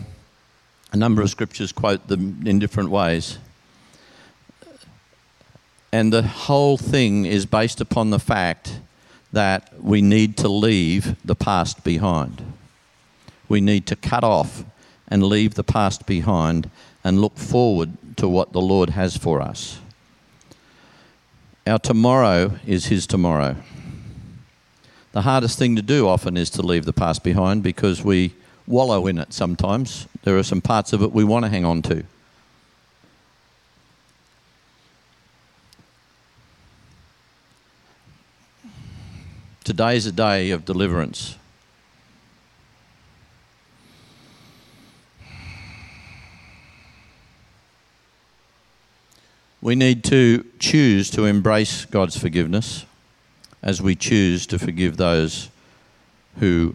A 0.92 0.96
number 0.96 1.22
of 1.22 1.30
scriptures 1.30 1.72
quote 1.72 2.08
them 2.08 2.42
in 2.46 2.58
different 2.58 2.90
ways. 2.90 3.38
And 5.92 6.12
the 6.12 6.22
whole 6.22 6.76
thing 6.76 7.26
is 7.26 7.46
based 7.46 7.80
upon 7.80 8.10
the 8.10 8.18
fact 8.18 8.80
that 9.32 9.82
we 9.82 10.02
need 10.02 10.36
to 10.38 10.48
leave 10.48 11.16
the 11.24 11.34
past 11.34 11.84
behind. 11.84 12.42
We 13.48 13.60
need 13.60 13.86
to 13.86 13.96
cut 13.96 14.24
off 14.24 14.64
and 15.08 15.22
leave 15.22 15.54
the 15.54 15.64
past 15.64 16.06
behind 16.06 16.70
and 17.04 17.20
look 17.20 17.36
forward 17.36 17.96
to 18.16 18.28
what 18.28 18.52
the 18.52 18.60
Lord 18.60 18.90
has 18.90 19.16
for 19.16 19.42
us. 19.42 19.80
Our 21.66 21.78
tomorrow 21.78 22.58
is 22.66 22.86
His 22.86 23.06
tomorrow. 23.06 23.56
The 25.12 25.22
hardest 25.22 25.58
thing 25.58 25.76
to 25.76 25.82
do 25.82 26.08
often 26.08 26.38
is 26.38 26.48
to 26.50 26.62
leave 26.62 26.86
the 26.86 26.92
past 26.94 27.22
behind 27.22 27.62
because 27.62 28.02
we 28.02 28.32
wallow 28.66 29.06
in 29.06 29.18
it 29.18 29.34
sometimes. 29.34 30.06
There 30.22 30.38
are 30.38 30.42
some 30.42 30.62
parts 30.62 30.94
of 30.94 31.02
it 31.02 31.12
we 31.12 31.22
want 31.22 31.44
to 31.44 31.50
hang 31.50 31.66
on 31.66 31.82
to. 31.82 32.04
Today 39.64 39.96
is 39.96 40.06
a 40.06 40.12
day 40.12 40.50
of 40.50 40.64
deliverance. 40.64 41.36
We 49.60 49.76
need 49.76 50.02
to 50.04 50.44
choose 50.58 51.10
to 51.10 51.26
embrace 51.26 51.84
God's 51.84 52.16
forgiveness 52.16 52.86
as 53.62 53.80
we 53.80 53.94
choose 53.94 54.46
to 54.46 54.58
forgive 54.58 54.96
those 54.96 55.48
who 56.38 56.74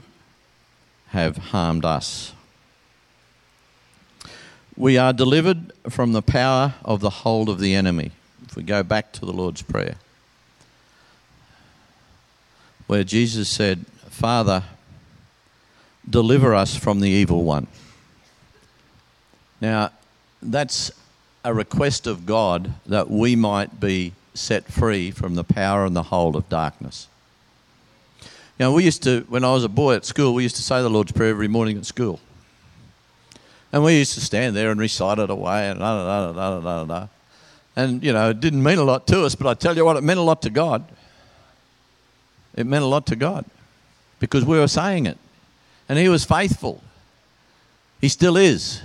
have 1.09 1.37
harmed 1.37 1.83
us. 1.83 2.33
We 4.75 4.97
are 4.97 5.11
delivered 5.11 5.73
from 5.89 6.11
the 6.13 6.21
power 6.21 6.75
of 6.85 7.01
the 7.01 7.09
hold 7.09 7.49
of 7.49 7.59
the 7.59 7.73
enemy. 7.73 8.11
If 8.45 8.55
we 8.55 8.63
go 8.63 8.83
back 8.83 9.11
to 9.13 9.21
the 9.21 9.33
Lord's 9.33 9.61
Prayer, 9.61 9.95
where 12.85 13.03
Jesus 13.03 13.49
said, 13.49 13.85
Father, 14.09 14.63
deliver 16.09 16.55
us 16.55 16.75
from 16.75 17.01
the 17.01 17.09
evil 17.09 17.43
one. 17.43 17.67
Now, 19.59 19.91
that's 20.41 20.91
a 21.43 21.53
request 21.53 22.07
of 22.07 22.25
God 22.25 22.73
that 22.85 23.09
we 23.09 23.35
might 23.35 23.79
be 23.79 24.13
set 24.37 24.65
free 24.65 25.11
from 25.11 25.35
the 25.35 25.43
power 25.43 25.85
and 25.85 25.95
the 25.95 26.03
hold 26.03 26.35
of 26.35 26.47
darkness. 26.49 27.07
Now, 28.59 28.73
we 28.73 28.83
used 28.83 29.03
to, 29.03 29.25
when 29.29 29.43
I 29.43 29.51
was 29.53 29.63
a 29.63 29.69
boy 29.69 29.95
at 29.95 30.05
school, 30.05 30.33
we 30.33 30.43
used 30.43 30.55
to 30.55 30.63
say 30.63 30.81
the 30.81 30.89
Lord's 30.89 31.11
Prayer 31.11 31.29
every 31.29 31.47
morning 31.47 31.77
at 31.77 31.85
school. 31.85 32.19
And 33.71 33.83
we 33.83 33.97
used 33.97 34.13
to 34.15 34.21
stand 34.21 34.55
there 34.55 34.71
and 34.71 34.79
recite 34.79 35.19
it 35.19 35.29
away 35.29 35.69
and 35.69 35.79
da 35.79 36.03
da 36.03 36.31
da 36.31 36.33
da 36.33 36.59
da 36.59 36.59
da 36.61 36.85
da. 36.85 37.07
And, 37.75 38.03
you 38.03 38.13
know, 38.13 38.31
it 38.31 38.39
didn't 38.39 38.63
mean 38.63 38.79
a 38.79 38.83
lot 38.83 39.05
to 39.07 39.23
us, 39.23 39.35
but 39.35 39.45
I 39.45 39.53
tell 39.53 39.75
you 39.75 39.85
what, 39.85 39.97
it 39.97 40.03
meant 40.03 40.19
a 40.19 40.23
lot 40.23 40.41
to 40.43 40.49
God. 40.49 40.83
It 42.55 42.65
meant 42.65 42.83
a 42.83 42.87
lot 42.87 43.05
to 43.07 43.15
God 43.15 43.45
because 44.19 44.43
we 44.43 44.57
were 44.57 44.67
saying 44.67 45.05
it. 45.05 45.19
And 45.87 45.99
He 45.99 46.09
was 46.09 46.25
faithful. 46.25 46.81
He 48.01 48.09
still 48.09 48.35
is. 48.35 48.81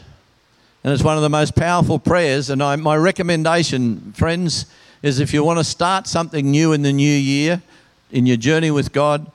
And 0.85 0.93
it's 0.93 1.03
one 1.03 1.17
of 1.17 1.23
the 1.23 1.31
most 1.31 1.55
powerful 1.55 1.99
prayers. 1.99 2.51
And 2.51 2.63
I, 2.63 2.77
my 2.77 2.97
recommendation, 2.97 4.13
friends, 4.13 4.67
is 5.03 5.19
if 5.19 5.35
you 5.35 5.43
want 5.43 5.59
to 5.59 5.65
start 5.65 6.07
something 6.07 6.51
new 6.51 6.73
in 6.73 6.83
the 6.83 6.93
new 6.93 7.13
year, 7.13 7.61
in 8.11 8.25
your 8.25 8.37
journey 8.37 8.71
with 8.71 8.93
God, 8.93 9.31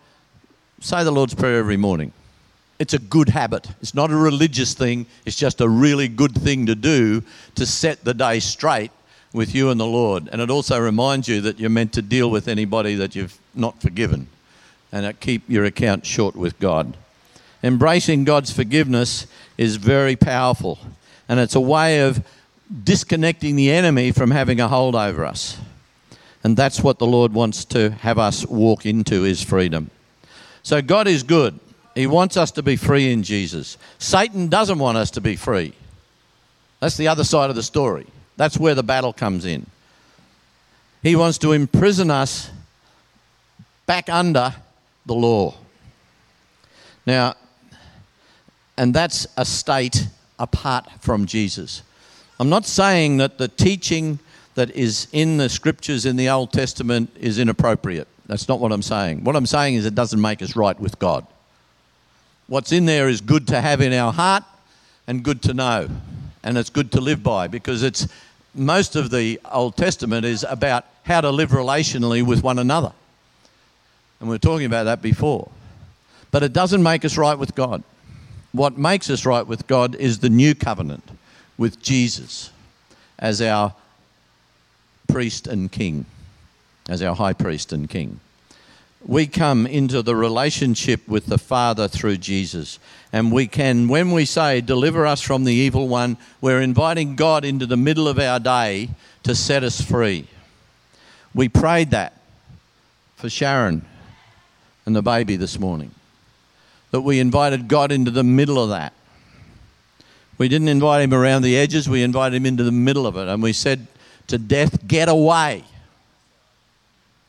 say 0.80 1.04
the 1.04 1.12
Lord's 1.12 1.36
Prayer 1.36 1.60
every 1.60 1.78
morning. 1.78 2.14
It's 2.80 2.94
a 2.94 3.00
good 3.00 3.30
habit. 3.30 3.68
It's 3.82 3.96
not 3.96 4.12
a 4.12 4.16
religious 4.16 4.74
thing, 4.74 5.08
it's 5.26 5.36
just 5.36 5.62
a 5.62 5.68
really 5.68 6.08
good 6.08 6.36
thing 6.36 6.68
to 6.68 6.76
do 6.76 7.24
to 7.56 7.66
set 7.66 8.04
the 8.04 8.14
day 8.14 8.40
straight 8.40 8.92
with 9.34 9.54
you 9.54 9.70
and 9.70 9.80
the 9.80 9.86
Lord. 9.86 10.30
And 10.32 10.42
it 10.42 10.50
also 10.50 10.80
reminds 10.80 11.28
you 11.28 11.42
that 11.42 11.60
you're 11.60 11.70
meant 11.70 11.94
to 11.94 12.02
deal 12.02 12.30
with 12.30 12.48
anybody 12.48 12.96
that 12.96 13.16
you've 13.16 13.38
not 13.54 13.82
forgiven 13.82 14.28
and 14.92 15.20
keep 15.20 15.50
your 15.50 15.66
account 15.66 16.06
short 16.06 16.36
with 16.36 16.60
God. 16.60 16.96
Embracing 17.62 18.24
God's 18.24 18.52
forgiveness 18.52 19.28
is 19.58 19.76
very 19.76 20.16
powerful 20.16 20.80
and 21.28 21.40
it's 21.40 21.56
a 21.56 21.62
way 21.62 22.02
of 22.02 22.26
disconnecting 22.84 23.56
the 23.56 23.72
enemy 23.72 24.12
from 24.12 24.32
having 24.32 24.60
a 24.60 24.68
hold 24.68 24.96
over 24.96 25.26
us. 25.26 25.58
And 26.44 26.56
that's 26.56 26.82
what 26.82 27.00
the 27.00 27.08
Lord 27.08 27.34
wants 27.34 27.66
to 27.66 27.92
have 27.92 28.20
us 28.20 28.46
walk 28.46 28.86
into 28.86 29.26
is 29.26 29.44
freedom. 29.44 29.90
So 30.64 30.82
God 30.82 31.08
is 31.08 31.24
good. 31.24 31.60
He 31.96 32.08
wants 32.08 32.38
us 32.38 32.52
to 32.52 32.64
be 32.64 32.76
free 32.76 33.12
in 33.12 33.24
Jesus. 33.24 33.78
Satan 33.98 34.48
doesn't 34.48 34.80
want 34.80 34.98
us 34.98 35.12
to 35.12 35.22
be 35.22 35.36
free. 35.36 35.74
That's 36.80 36.98
the 36.98 37.08
other 37.08 37.24
side 37.24 37.50
of 37.50 37.56
the 37.56 37.64
story. 37.64 38.06
That's 38.36 38.58
where 38.58 38.76
the 38.76 38.84
battle 38.84 39.14
comes 39.14 39.46
in. 39.46 39.66
He 41.02 41.16
wants 41.16 41.38
to 41.40 41.54
imprison 41.54 42.12
us 42.12 42.52
back 43.86 44.10
under 44.10 44.54
the 45.06 45.16
law. 45.16 45.56
Now, 47.06 47.36
and 48.78 48.94
that's 48.94 49.26
a 49.38 49.46
state 49.46 50.08
apart 50.38 50.88
from 51.00 51.26
Jesus. 51.26 51.82
I'm 52.40 52.50
not 52.50 52.66
saying 52.66 53.18
that 53.18 53.38
the 53.38 53.48
teaching 53.48 54.20
that 54.56 54.72
is 54.72 55.08
in 55.12 55.38
the 55.38 55.50
scriptures 55.50 56.06
in 56.06 56.16
the 56.16 56.30
Old 56.30 56.52
Testament 56.52 57.16
is 57.20 57.40
inappropriate. 57.40 58.08
That's 58.28 58.48
not 58.48 58.60
what 58.60 58.72
I'm 58.72 58.82
saying. 58.82 59.24
What 59.24 59.36
I'm 59.36 59.46
saying 59.46 59.76
is 59.76 59.86
it 59.86 59.96
doesn't 59.96 60.22
make 60.22 60.42
us 60.42 60.56
right 60.56 60.80
with 60.80 61.00
God. 61.00 61.26
What's 62.48 62.72
in 62.72 62.86
there 62.86 63.10
is 63.10 63.22
good 63.22 63.48
to 63.48 63.62
have 63.62 63.82
in 63.82 63.94
our 63.94 64.14
heart 64.14 64.44
and 65.08 65.24
good 65.24 65.42
to 65.44 65.54
know. 65.54 65.90
And 66.44 66.58
it's 66.58 66.70
good 66.70 66.92
to 66.94 67.02
live 67.02 67.24
by 67.24 67.48
because 67.48 67.84
it's 67.84 68.08
most 68.54 68.96
of 68.96 69.10
the 69.10 69.40
Old 69.52 69.76
Testament 69.76 70.26
is 70.26 70.46
about 70.48 70.86
how 71.04 71.22
to 71.22 71.30
live 71.30 71.50
relationally 71.50 72.26
with 72.26 72.44
one 72.44 72.60
another. 72.60 72.94
And 74.20 74.30
we 74.30 74.36
were 74.36 74.40
talking 74.40 74.66
about 74.66 74.86
that 74.86 75.02
before. 75.02 75.50
But 76.32 76.44
it 76.44 76.54
doesn't 76.54 76.84
make 76.84 77.06
us 77.06 77.18
right 77.18 77.38
with 77.38 77.56
God 77.56 77.84
what 78.58 78.78
makes 78.78 79.10
us 79.10 79.26
right 79.26 79.46
with 79.46 79.68
God 79.68 79.96
is 79.96 80.20
the 80.20 80.30
new 80.30 80.56
covenant 80.56 81.04
with 81.58 81.82
Jesus 81.82 82.52
as 83.20 83.42
our 83.42 83.74
priest 85.08 85.48
and 85.48 85.72
king, 85.72 86.06
as 86.88 87.02
our 87.02 87.16
high 87.16 87.34
priest 87.34 87.74
and 87.74 87.90
king. 87.90 88.20
We 89.06 89.28
come 89.28 89.66
into 89.66 90.02
the 90.02 90.16
relationship 90.16 91.08
with 91.08 91.28
the 91.28 91.38
Father 91.38 91.88
through 91.88 92.18
Jesus. 92.18 92.80
And 93.14 93.32
we 93.32 93.48
can, 93.48 93.88
when 93.88 94.12
we 94.12 94.26
say, 94.26 94.60
deliver 94.60 95.06
us 95.06 95.22
from 95.22 95.44
the 95.44 95.54
evil 95.54 95.88
one, 95.88 96.18
we're 96.42 96.62
inviting 96.62 97.16
God 97.16 97.46
into 97.46 97.66
the 97.66 97.78
middle 97.78 98.08
of 98.08 98.20
our 98.20 98.40
day 98.40 98.90
to 99.24 99.36
set 99.36 99.64
us 99.64 99.80
free. 99.80 100.28
We 101.34 101.48
prayed 101.48 101.92
that 101.92 102.20
for 103.16 103.30
Sharon 103.30 103.86
and 104.86 104.96
the 104.96 105.02
baby 105.02 105.36
this 105.36 105.60
morning 105.60 105.92
that 106.92 107.02
we 107.02 107.20
invited 107.20 107.68
God 107.68 107.92
into 107.92 108.12
the 108.12 108.24
middle 108.24 108.62
of 108.62 108.70
that. 108.70 108.94
We 110.38 110.48
didn't 110.48 110.68
invite 110.68 111.02
him 111.02 111.14
around 111.14 111.42
the 111.42 111.58
edges, 111.58 111.90
we 111.90 112.04
invited 112.04 112.36
him 112.36 112.46
into 112.46 112.64
the 112.64 112.72
middle 112.72 113.08
of 113.08 113.18
it. 113.18 113.28
And 113.28 113.42
we 113.42 113.54
said 113.54 113.88
to 114.28 114.38
death, 114.38 114.88
Get 114.88 115.10
away. 115.10 115.64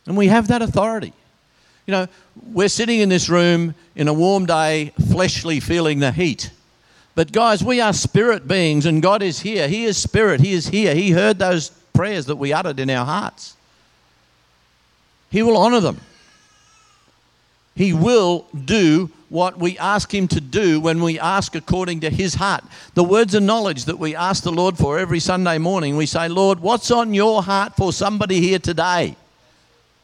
And 0.07 0.16
we 0.16 0.29
have 0.29 0.49
that 0.49 0.62
authority. 0.62 1.12
You 1.87 1.92
know, 1.92 2.07
we're 2.53 2.68
sitting 2.68 3.01
in 3.01 3.09
this 3.09 3.29
room 3.29 3.75
in 3.97 4.09
a 4.09 4.12
warm 4.12 4.47
day, 4.47 4.92
fleshly 5.11 5.61
feeling 5.61 6.01
the 6.01 6.12
heat. 6.12 6.51
But 7.14 7.33
guys, 7.33 7.64
we 7.64 7.81
are 7.81 7.92
spirit 7.92 8.47
beings 8.47 8.87
and 8.87 9.03
God 9.03 9.23
is 9.23 9.40
here. 9.40 9.68
He 9.68 9.85
is 9.85 9.97
spirit. 9.97 10.40
He 10.40 10.53
is 10.53 10.68
here. 10.68 10.94
He 10.94 11.11
heard 11.11 11.38
those 11.38 11.71
prayers 11.92 12.27
that 12.27 12.37
we 12.37 12.53
uttered 12.53 12.79
in 12.79 12.88
our 12.90 13.05
hearts. 13.05 13.57
He 15.31 15.42
will 15.42 15.57
honor 15.57 15.81
them. 15.81 16.01
He 17.79 17.93
will 17.93 18.45
do 18.64 19.09
what 19.29 19.57
we 19.61 19.79
ask 19.79 20.12
Him 20.12 20.27
to 20.29 20.41
do 20.41 20.81
when 20.81 21.01
we 21.01 21.17
ask 21.17 21.55
according 21.55 22.01
to 22.01 22.11
His 22.11 22.35
heart. 22.35 22.64
The 22.95 23.05
words 23.05 23.35
of 23.35 23.45
knowledge 23.45 23.85
that 23.85 24.01
we 24.01 24.17
ask 24.17 24.43
the 24.43 24.51
Lord 24.51 24.77
for 24.77 24.99
every 24.99 25.21
Sunday 25.21 25.59
morning, 25.59 25.97
we 25.97 26.05
say, 26.05 26.29
Lord, 26.29 26.59
what's 26.59 26.91
on 26.91 27.14
your 27.14 27.41
heart 27.41 27.77
for 27.77 27.93
somebody 27.93 28.41
here 28.41 28.59
today? 28.59 29.14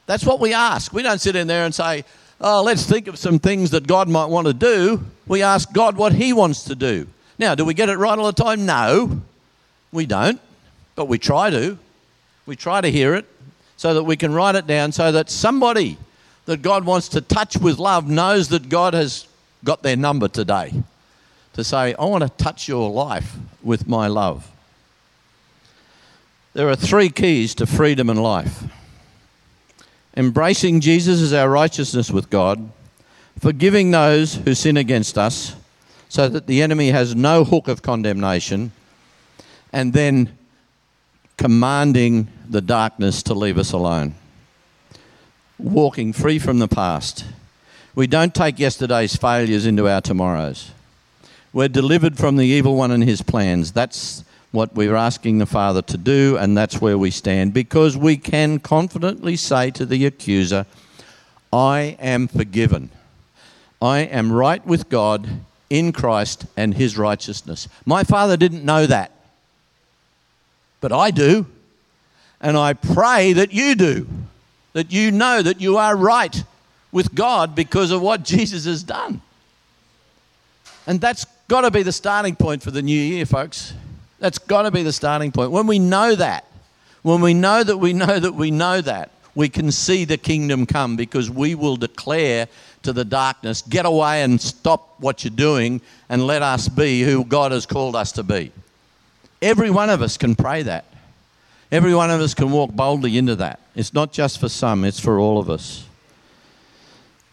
That's 0.07 0.25
what 0.25 0.39
we 0.39 0.55
ask. 0.55 0.93
We 0.93 1.03
don't 1.03 1.21
sit 1.21 1.35
in 1.35 1.49
there 1.49 1.65
and 1.65 1.75
say, 1.75 2.05
oh, 2.41 2.63
let's 2.63 2.87
think 2.87 3.09
of 3.09 3.19
some 3.19 3.41
things 3.41 3.73
that 3.73 3.89
God 3.89 4.09
might 4.09 4.27
want 4.27 4.47
to 4.47 4.55
do. 4.55 5.05
We 5.27 5.43
ask 5.43 5.73
God 5.73 5.97
what 5.97 6.13
He 6.13 6.33
wants 6.33 6.63
to 6.67 6.77
do. 6.77 7.09
Now, 7.41 7.57
do 7.57 7.65
we 7.65 7.75
get 7.75 7.89
it 7.89 7.97
right 7.97 8.17
all 8.17 8.27
the 8.27 8.45
time? 8.45 8.67
No, 8.67 9.21
we 9.91 10.07
don't, 10.07 10.41
but 10.95 11.09
we 11.09 11.19
try 11.19 11.51
to. 11.51 11.77
We 12.47 12.55
try 12.55 12.81
to 12.81 12.89
hear 12.89 13.15
it 13.15 13.27
so 13.77 13.95
that 13.95 14.05
we 14.05 14.15
can 14.15 14.33
write 14.33 14.55
it 14.55 14.69
down 14.69 14.93
so 14.93 15.11
that 15.11 15.29
somebody 15.29 15.99
that 16.47 16.63
God 16.63 16.85
wants 16.85 17.09
to 17.11 17.21
touch 17.21 17.57
with 17.57 17.79
love 17.79 18.09
knows 18.09 18.49
that 18.49 18.69
God 18.69 18.95
has 18.95 19.27
got 19.65 19.83
their 19.83 19.97
number 19.97 20.29
today 20.29 20.73
to 21.55 21.65
say, 21.65 21.95
I 21.95 22.05
want 22.05 22.23
to 22.23 22.45
touch 22.45 22.69
your 22.69 22.91
life 22.91 23.37
with 23.63 23.89
my 23.89 24.09
love. 24.09 24.51
There 26.53 26.69
are 26.69 26.77
three 26.77 27.09
keys 27.09 27.55
to 27.57 27.67
freedom 27.67 28.11
and 28.11 28.23
life 28.23 28.65
embracing 30.17 30.81
Jesus 30.81 31.21
as 31.21 31.33
our 31.33 31.49
righteousness 31.49 32.11
with 32.11 32.31
God, 32.31 32.71
forgiving 33.39 33.91
those 33.91 34.37
who 34.37 34.55
sin 34.55 34.77
against 34.77 35.19
us 35.19 35.57
so 36.09 36.29
that 36.29 36.47
the 36.47 36.63
enemy 36.63 36.91
has 36.91 37.17
no 37.17 37.43
hook 37.43 37.67
of 37.67 37.83
condemnation, 37.83 38.71
and 39.73 39.93
then 39.93 40.39
commanding 41.37 42.29
the 42.49 42.61
darkness 42.61 43.25
to 43.25 43.35
leave 43.35 43.59
us 43.59 43.73
alone. 43.73 44.15
Walking 45.59 46.13
free 46.13 46.39
from 46.39 46.59
the 46.59 46.69
past. 46.69 47.25
We 47.95 48.07
don't 48.07 48.35
take 48.35 48.59
yesterday's 48.59 49.17
failures 49.17 49.67
into 49.67 49.89
our 49.89 50.01
tomorrows. 50.01 50.73
We're 51.53 51.69
delivered 51.69 52.19
from 52.19 52.37
the 52.37 52.47
evil 52.47 52.77
one 52.77 52.91
and 52.91 53.05
his 53.05 53.23
plans. 53.23 53.71
That's 53.71 54.25
what 54.51 54.75
we're 54.75 54.97
asking 54.97 55.39
the 55.39 55.47
Father 55.47 55.83
to 55.83 55.97
do, 55.97 56.37
and 56.37 56.57
that's 56.57 56.81
where 56.81 56.99
we 56.99 57.11
stand 57.11 57.53
because 57.53 57.97
we 57.97 58.17
can 58.17 58.59
confidently 58.59 59.37
say 59.37 59.71
to 59.73 59.87
the 59.87 60.07
accuser, 60.07 60.67
I 61.53 61.97
am 62.01 62.27
forgiven. 62.27 62.91
I 63.81 64.01
am 64.01 64.33
right 64.33 64.65
with 64.67 64.89
God 64.89 65.29
in 65.71 65.93
Christ 65.93 66.47
and 66.57 66.75
his 66.75 66.97
righteousness. 66.99 67.69
My 67.85 68.03
Father 68.03 68.37
didn't 68.37 68.65
know 68.65 68.87
that, 68.87 69.13
but 70.81 70.93
I 70.93 71.11
do. 71.11 71.47
And 72.41 72.57
I 72.57 72.75
pray 72.75 73.33
that 73.33 73.53
you 73.53 73.75
do, 73.75 74.07
that 74.75 74.93
you 74.93 75.11
know 75.11 75.41
that 75.41 75.61
you 75.61 75.79
are 75.79 75.97
right 75.97 76.45
with 76.93 77.15
God 77.15 77.55
because 77.55 77.91
of 77.91 78.03
what 78.03 78.23
Jesus 78.23 78.67
has 78.67 78.83
done. 78.83 79.23
And 80.87 81.01
that's 81.01 81.25
got 81.49 81.63
to 81.63 81.71
be 81.71 81.83
the 81.83 81.93
starting 81.93 82.37
point 82.37 82.63
for 82.63 82.71
the 82.71 82.83
new 82.83 82.99
year, 82.99 83.25
folks. 83.25 83.73
That's 84.19 84.39
got 84.39 84.63
to 84.63 84.71
be 84.71 84.83
the 84.83 84.93
starting 84.93 85.33
point. 85.33 85.51
When 85.51 85.67
we 85.67 85.79
know 85.79 86.15
that, 86.15 86.47
when 87.03 87.21
we 87.21 87.35
know 87.35 87.65
that 87.65 87.79
we 87.79 87.93
know 87.93 88.19
that 88.19 88.35
we 88.35 88.51
know 88.51 88.81
that, 88.81 89.11
we 89.35 89.49
can 89.49 89.73
see 89.73 90.05
the 90.05 90.17
kingdom 90.17 90.67
come 90.67 90.97
because 90.97 91.31
we 91.31 91.55
will 91.55 91.77
declare 91.77 92.49
to 92.83 92.93
the 92.93 93.05
darkness, 93.05 93.63
get 93.63 93.87
away 93.87 94.23
and 94.23 94.41
stop 94.41 94.95
what 95.01 95.25
you're 95.25 95.35
doing 95.35 95.81
and 96.09 96.27
let 96.27 96.43
us 96.43 96.69
be 96.69 97.03
who 97.03 97.25
God 97.25 97.53
has 97.53 97.67
called 97.67 97.97
us 97.97 98.13
to 98.13 98.23
be. 98.23 98.53
Every 99.43 99.71
one 99.71 99.91
of 99.91 100.03
us 100.03 100.17
can 100.17 100.35
pray 100.35 100.63
that. 100.63 100.85
Every 101.75 101.95
one 101.95 102.11
of 102.11 102.21
us 102.21 102.35
can 102.35 102.51
walk 102.53 102.73
boldly 102.73 103.19
into 103.19 103.35
that. 103.37 103.61
It's 103.75 103.93
not 103.93 104.13
just 104.13 104.39
for 104.39 104.49
some, 104.49 104.85
it's 104.85 105.01
for 105.01 105.19
all 105.19 105.39
of 105.39 105.51
us. 105.51 105.87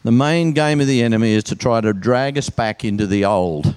The 0.03 0.11
main 0.11 0.53
game 0.53 0.81
of 0.81 0.87
the 0.87 1.03
enemy 1.03 1.33
is 1.33 1.43
to 1.45 1.55
try 1.55 1.79
to 1.79 1.93
drag 1.93 2.37
us 2.37 2.49
back 2.49 2.83
into 2.83 3.05
the 3.05 3.23
old 3.25 3.75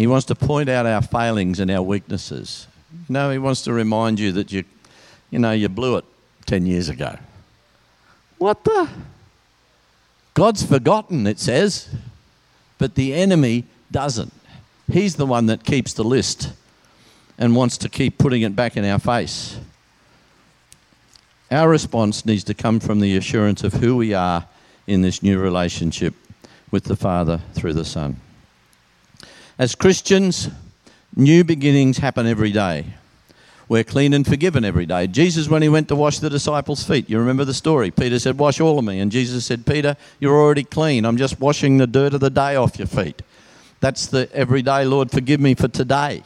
he 0.00 0.06
wants 0.06 0.24
to 0.26 0.34
point 0.34 0.70
out 0.70 0.86
our 0.86 1.02
failings 1.02 1.60
and 1.60 1.70
our 1.70 1.82
weaknesses. 1.82 2.66
No, 3.06 3.30
he 3.30 3.36
wants 3.36 3.60
to 3.64 3.72
remind 3.74 4.18
you 4.18 4.32
that 4.32 4.50
you, 4.50 4.64
you 5.30 5.38
know, 5.38 5.52
you 5.52 5.68
blew 5.68 5.96
it 5.96 6.06
10 6.46 6.64
years 6.64 6.88
ago. 6.88 7.18
What 8.38 8.64
the? 8.64 8.88
God's 10.32 10.62
forgotten, 10.62 11.26
it 11.26 11.38
says, 11.38 11.94
but 12.78 12.94
the 12.94 13.12
enemy 13.12 13.64
doesn't. 13.90 14.32
He's 14.90 15.16
the 15.16 15.26
one 15.26 15.44
that 15.46 15.64
keeps 15.64 15.92
the 15.92 16.02
list 16.04 16.52
and 17.40 17.56
wants 17.56 17.78
to 17.78 17.88
keep 17.88 18.18
putting 18.18 18.42
it 18.42 18.54
back 18.54 18.76
in 18.76 18.84
our 18.84 18.98
face. 18.98 19.58
Our 21.50 21.68
response 21.68 22.24
needs 22.24 22.44
to 22.44 22.54
come 22.54 22.78
from 22.78 23.00
the 23.00 23.16
assurance 23.16 23.64
of 23.64 23.72
who 23.72 23.96
we 23.96 24.14
are 24.14 24.46
in 24.86 25.00
this 25.00 25.22
new 25.22 25.40
relationship 25.40 26.14
with 26.70 26.84
the 26.84 26.94
Father 26.94 27.40
through 27.54 27.72
the 27.72 27.84
Son. 27.84 28.20
As 29.58 29.74
Christians, 29.74 30.48
new 31.16 31.42
beginnings 31.42 31.98
happen 31.98 32.26
every 32.26 32.52
day. 32.52 32.86
We're 33.68 33.84
clean 33.84 34.14
and 34.14 34.26
forgiven 34.26 34.64
every 34.64 34.86
day. 34.86 35.06
Jesus, 35.06 35.48
when 35.48 35.62
he 35.62 35.68
went 35.68 35.88
to 35.88 35.96
wash 35.96 36.18
the 36.18 36.30
disciples' 36.30 36.84
feet, 36.84 37.08
you 37.08 37.18
remember 37.18 37.44
the 37.44 37.54
story. 37.54 37.90
Peter 37.90 38.18
said, 38.18 38.36
Wash 38.36 38.60
all 38.60 38.78
of 38.78 38.84
me. 38.84 38.98
And 38.98 39.12
Jesus 39.12 39.46
said, 39.46 39.64
Peter, 39.64 39.96
you're 40.18 40.36
already 40.36 40.64
clean. 40.64 41.04
I'm 41.04 41.16
just 41.16 41.40
washing 41.40 41.78
the 41.78 41.86
dirt 41.86 42.14
of 42.14 42.20
the 42.20 42.30
day 42.30 42.56
off 42.56 42.78
your 42.78 42.88
feet. 42.88 43.22
That's 43.78 44.08
the 44.08 44.28
everyday, 44.32 44.84
Lord, 44.84 45.10
forgive 45.10 45.40
me 45.40 45.54
for 45.54 45.68
today. 45.68 46.24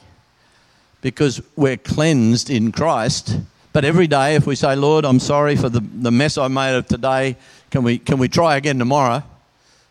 Because 1.05 1.40
we're 1.55 1.77
cleansed 1.77 2.49
in 2.49 2.73
Christ. 2.73 3.38
But 3.75 3.85
every 3.85 4.07
day, 4.07 4.35
if 4.35 4.47
we 4.47 4.57
say, 4.57 4.75
Lord, 4.75 5.05
I'm 5.05 5.21
sorry 5.21 5.55
for 5.55 5.69
the, 5.69 5.81
the 5.81 6.11
mess 6.11 6.38
I 6.38 6.49
made 6.49 6.75
of 6.75 6.88
today, 6.88 7.37
can 7.71 7.85
we, 7.85 7.99
can 7.99 8.19
we 8.19 8.29
try 8.29 8.57
again 8.57 8.79
tomorrow? 8.79 9.23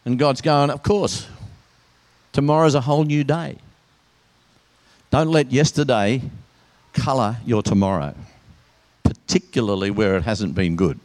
And 0.06 0.18
God's 0.18 0.42
going, 0.42 0.72
Of 0.72 0.82
course, 0.82 1.28
Tomorrow's 2.34 2.74
a 2.74 2.82
whole 2.82 3.04
new 3.04 3.24
day. 3.24 3.58
Don't 5.12 5.30
let 5.30 5.52
yesterday 5.52 6.24
colour 6.92 7.38
your 7.46 7.62
tomorrow, 7.62 8.16
particularly 9.04 9.92
where 9.92 10.18
it 10.18 10.24
hasn't 10.24 10.56
been 10.56 10.76
good. 10.76 11.00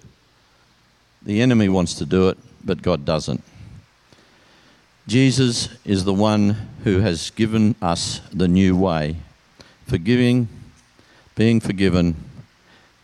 The 1.23 1.43
enemy 1.43 1.69
wants 1.69 1.95
to 1.95 2.07
do 2.07 2.31
it, 2.31 2.39
but 2.65 2.81
God 2.81 3.05
doesn't. 3.05 3.43
Jesus 5.07 5.69
is 5.85 6.05
the 6.05 6.15
one 6.15 6.57
who 6.85 7.01
has 7.01 7.29
given 7.31 7.75
us 7.83 8.21
the 8.33 8.49
new 8.49 8.75
way 8.75 9.17
forgiving, 9.89 10.49
being 11.35 11.61
forgiven, 11.61 12.15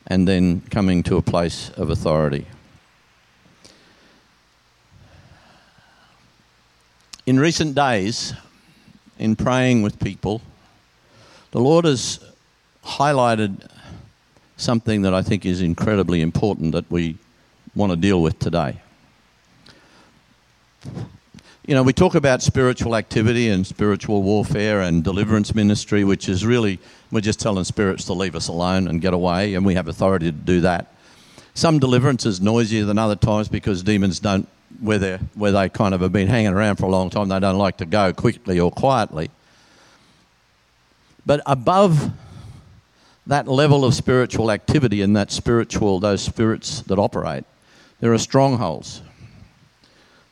and 0.07 0.29
then 0.29 0.61
coming 0.70 1.03
to 1.03 1.16
a 1.16 1.23
place 1.23 1.70
of 1.70 1.88
authority. 1.88 2.47
In 7.27 7.40
recent 7.40 7.75
days, 7.75 8.35
in 9.18 9.35
praying 9.35 9.81
with 9.81 9.99
people, 9.99 10.42
the 11.53 11.61
Lord 11.61 11.87
has 11.87 12.20
highlighted 12.85 13.66
something 14.59 15.03
that 15.03 15.14
I 15.14 15.23
think 15.23 15.47
is 15.47 15.62
incredibly 15.62 16.20
important 16.20 16.73
that 16.73 16.90
we 16.90 17.16
want 17.75 17.92
to 17.92 17.97
deal 17.97 18.20
with 18.20 18.38
today. 18.38 18.77
You 21.66 21.74
know, 21.74 21.83
we 21.83 21.94
talk 21.94 22.14
about 22.14 22.42
spiritual 22.42 22.94
activity 22.94 23.48
and 23.48 23.66
spiritual 23.66 24.22
warfare 24.22 24.83
and 24.83 25.03
deliverance 25.03 25.55
ministry, 25.55 26.05
which 26.05 26.29
is 26.29 26.44
really, 26.44 26.79
we're 27.11 27.22
just 27.22 27.40
telling 27.40 27.64
spirits 27.64 28.05
to 28.05 28.12
leave 28.12 28.37
us 28.37 28.48
alone 28.48 28.87
and 28.87 29.00
get 29.00 29.14
away, 29.14 29.55
and 29.55 29.64
we 29.64 29.74
have 29.74 29.88
authority 29.88 30.27
to 30.27 30.33
do 30.33 30.61
that. 30.61 30.92
Some 31.55 31.79
deliverance 31.79 32.27
is 32.27 32.38
noisier 32.38 32.85
than 32.85 32.98
other 32.98 33.16
times 33.16 33.48
because 33.48 33.83
demons 33.83 34.20
don't 34.20 34.46
where 34.81 34.98
they 34.98 35.16
where 35.35 35.53
they 35.53 35.70
kind 35.70 35.94
of 35.94 36.03
have 36.03 36.12
been 36.12 36.27
hanging 36.27 36.53
around 36.53 36.77
for 36.77 36.85
a 36.85 36.90
long 36.90 37.09
time. 37.09 37.29
They 37.29 37.40
don't 37.40 37.57
like 37.57 37.79
to 37.79 37.87
go 37.87 38.12
quickly 38.12 38.61
or 38.61 38.70
quietly. 38.70 39.31
But 41.24 41.40
above 41.46 42.11
that 43.27 43.48
level 43.48 43.87
of 43.87 43.94
spiritual 43.94 44.50
activity 44.50 45.00
and 45.00 45.16
that 45.16 45.31
spiritual 45.31 45.98
those 45.98 46.20
spirits 46.22 46.83
that 46.83 46.98
operate, 46.98 47.44
there 48.00 48.12
are 48.12 48.18
strongholds. 48.18 49.00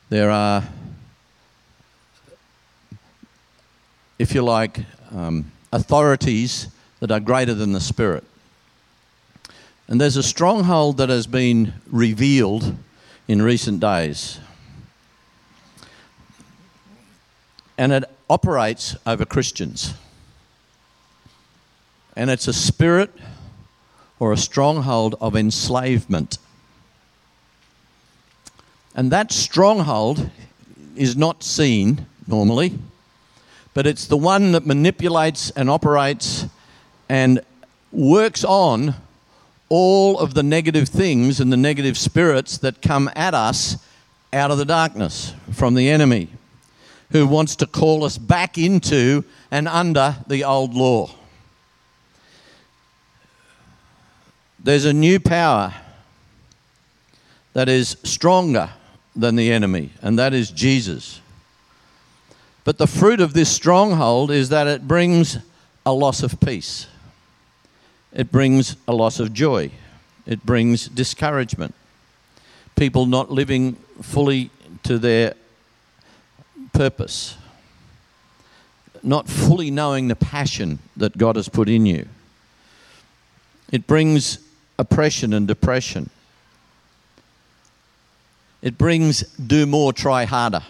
There 0.09 0.29
are, 0.29 0.63
if 4.19 4.33
you 4.33 4.43
like, 4.43 4.79
um, 5.11 5.51
authorities 5.71 6.67
that 6.99 7.11
are 7.11 7.19
greater 7.19 7.53
than 7.53 7.73
the 7.73 7.81
spirit. 7.81 8.23
And 9.87 9.99
there's 9.99 10.17
a 10.17 10.23
stronghold 10.23 10.97
that 10.97 11.09
has 11.09 11.27
been 11.27 11.73
revealed 11.87 12.75
in 13.27 13.41
recent 13.41 13.79
days. 13.79 14.39
And 17.77 17.91
it 17.91 18.03
operates 18.29 18.95
over 19.05 19.25
Christians. 19.25 19.93
And 22.15 22.29
it's 22.29 22.47
a 22.47 22.53
spirit 22.53 23.11
or 24.19 24.31
a 24.31 24.37
stronghold 24.37 25.15
of 25.19 25.35
enslavement. 25.35 26.37
And 28.95 29.11
that 29.11 29.31
stronghold 29.31 30.29
is 30.95 31.17
not 31.17 31.43
seen 31.43 32.05
normally, 32.27 32.77
but 33.73 33.87
it's 33.87 34.07
the 34.07 34.17
one 34.17 34.51
that 34.51 34.65
manipulates 34.65 35.49
and 35.51 35.69
operates 35.69 36.45
and 37.09 37.41
works 37.91 38.43
on 38.43 38.95
all 39.69 40.19
of 40.19 40.33
the 40.33 40.43
negative 40.43 40.87
things 40.87 41.39
and 41.39 41.51
the 41.51 41.57
negative 41.57 41.97
spirits 41.97 42.57
that 42.59 42.81
come 42.81 43.09
at 43.15 43.33
us 43.33 43.77
out 44.31 44.51
of 44.51 44.57
the 44.57 44.65
darkness 44.65 45.33
from 45.51 45.73
the 45.73 45.89
enemy 45.89 46.27
who 47.11 47.27
wants 47.27 47.55
to 47.55 47.67
call 47.67 48.03
us 48.03 48.17
back 48.17 48.57
into 48.57 49.23
and 49.51 49.67
under 49.67 50.15
the 50.27 50.43
old 50.43 50.73
law. 50.73 51.09
There's 54.63 54.85
a 54.85 54.93
new 54.93 55.19
power 55.19 55.73
that 57.53 57.69
is 57.69 57.97
stronger 58.03 58.71
than 59.15 59.35
the 59.35 59.51
enemy, 59.51 59.91
and 60.01 60.17
that 60.17 60.33
is 60.33 60.49
Jesus. 60.49 61.21
But 62.63 62.77
the 62.77 62.87
fruit 62.87 63.19
of 63.19 63.33
this 63.33 63.49
stronghold 63.49 64.31
is 64.31 64.49
that 64.49 64.67
it 64.67 64.87
brings 64.87 65.37
a 65.85 65.93
loss 65.93 66.23
of 66.23 66.39
peace, 66.39 66.87
it 68.13 68.31
brings 68.31 68.77
a 68.87 68.93
loss 68.93 69.19
of 69.19 69.33
joy, 69.33 69.71
it 70.25 70.45
brings 70.45 70.87
discouragement, 70.87 71.75
people 72.75 73.05
not 73.05 73.29
living 73.29 73.73
fully 74.01 74.49
to 74.83 74.97
their 74.97 75.33
purpose, 76.71 77.35
not 79.01 79.27
fully 79.27 79.69
knowing 79.69 80.07
the 80.07 80.15
passion 80.15 80.79
that 80.95 81.17
God 81.17 81.35
has 81.35 81.49
put 81.49 81.67
in 81.67 81.85
you. 81.85 82.07
It 83.71 83.87
brings 83.87 84.37
oppression 84.79 85.33
and 85.33 85.47
depression. 85.47 86.09
It 88.61 88.77
brings 88.77 89.23
do 89.33 89.65
more, 89.65 89.91
try 89.91 90.23
harder. 90.23 90.63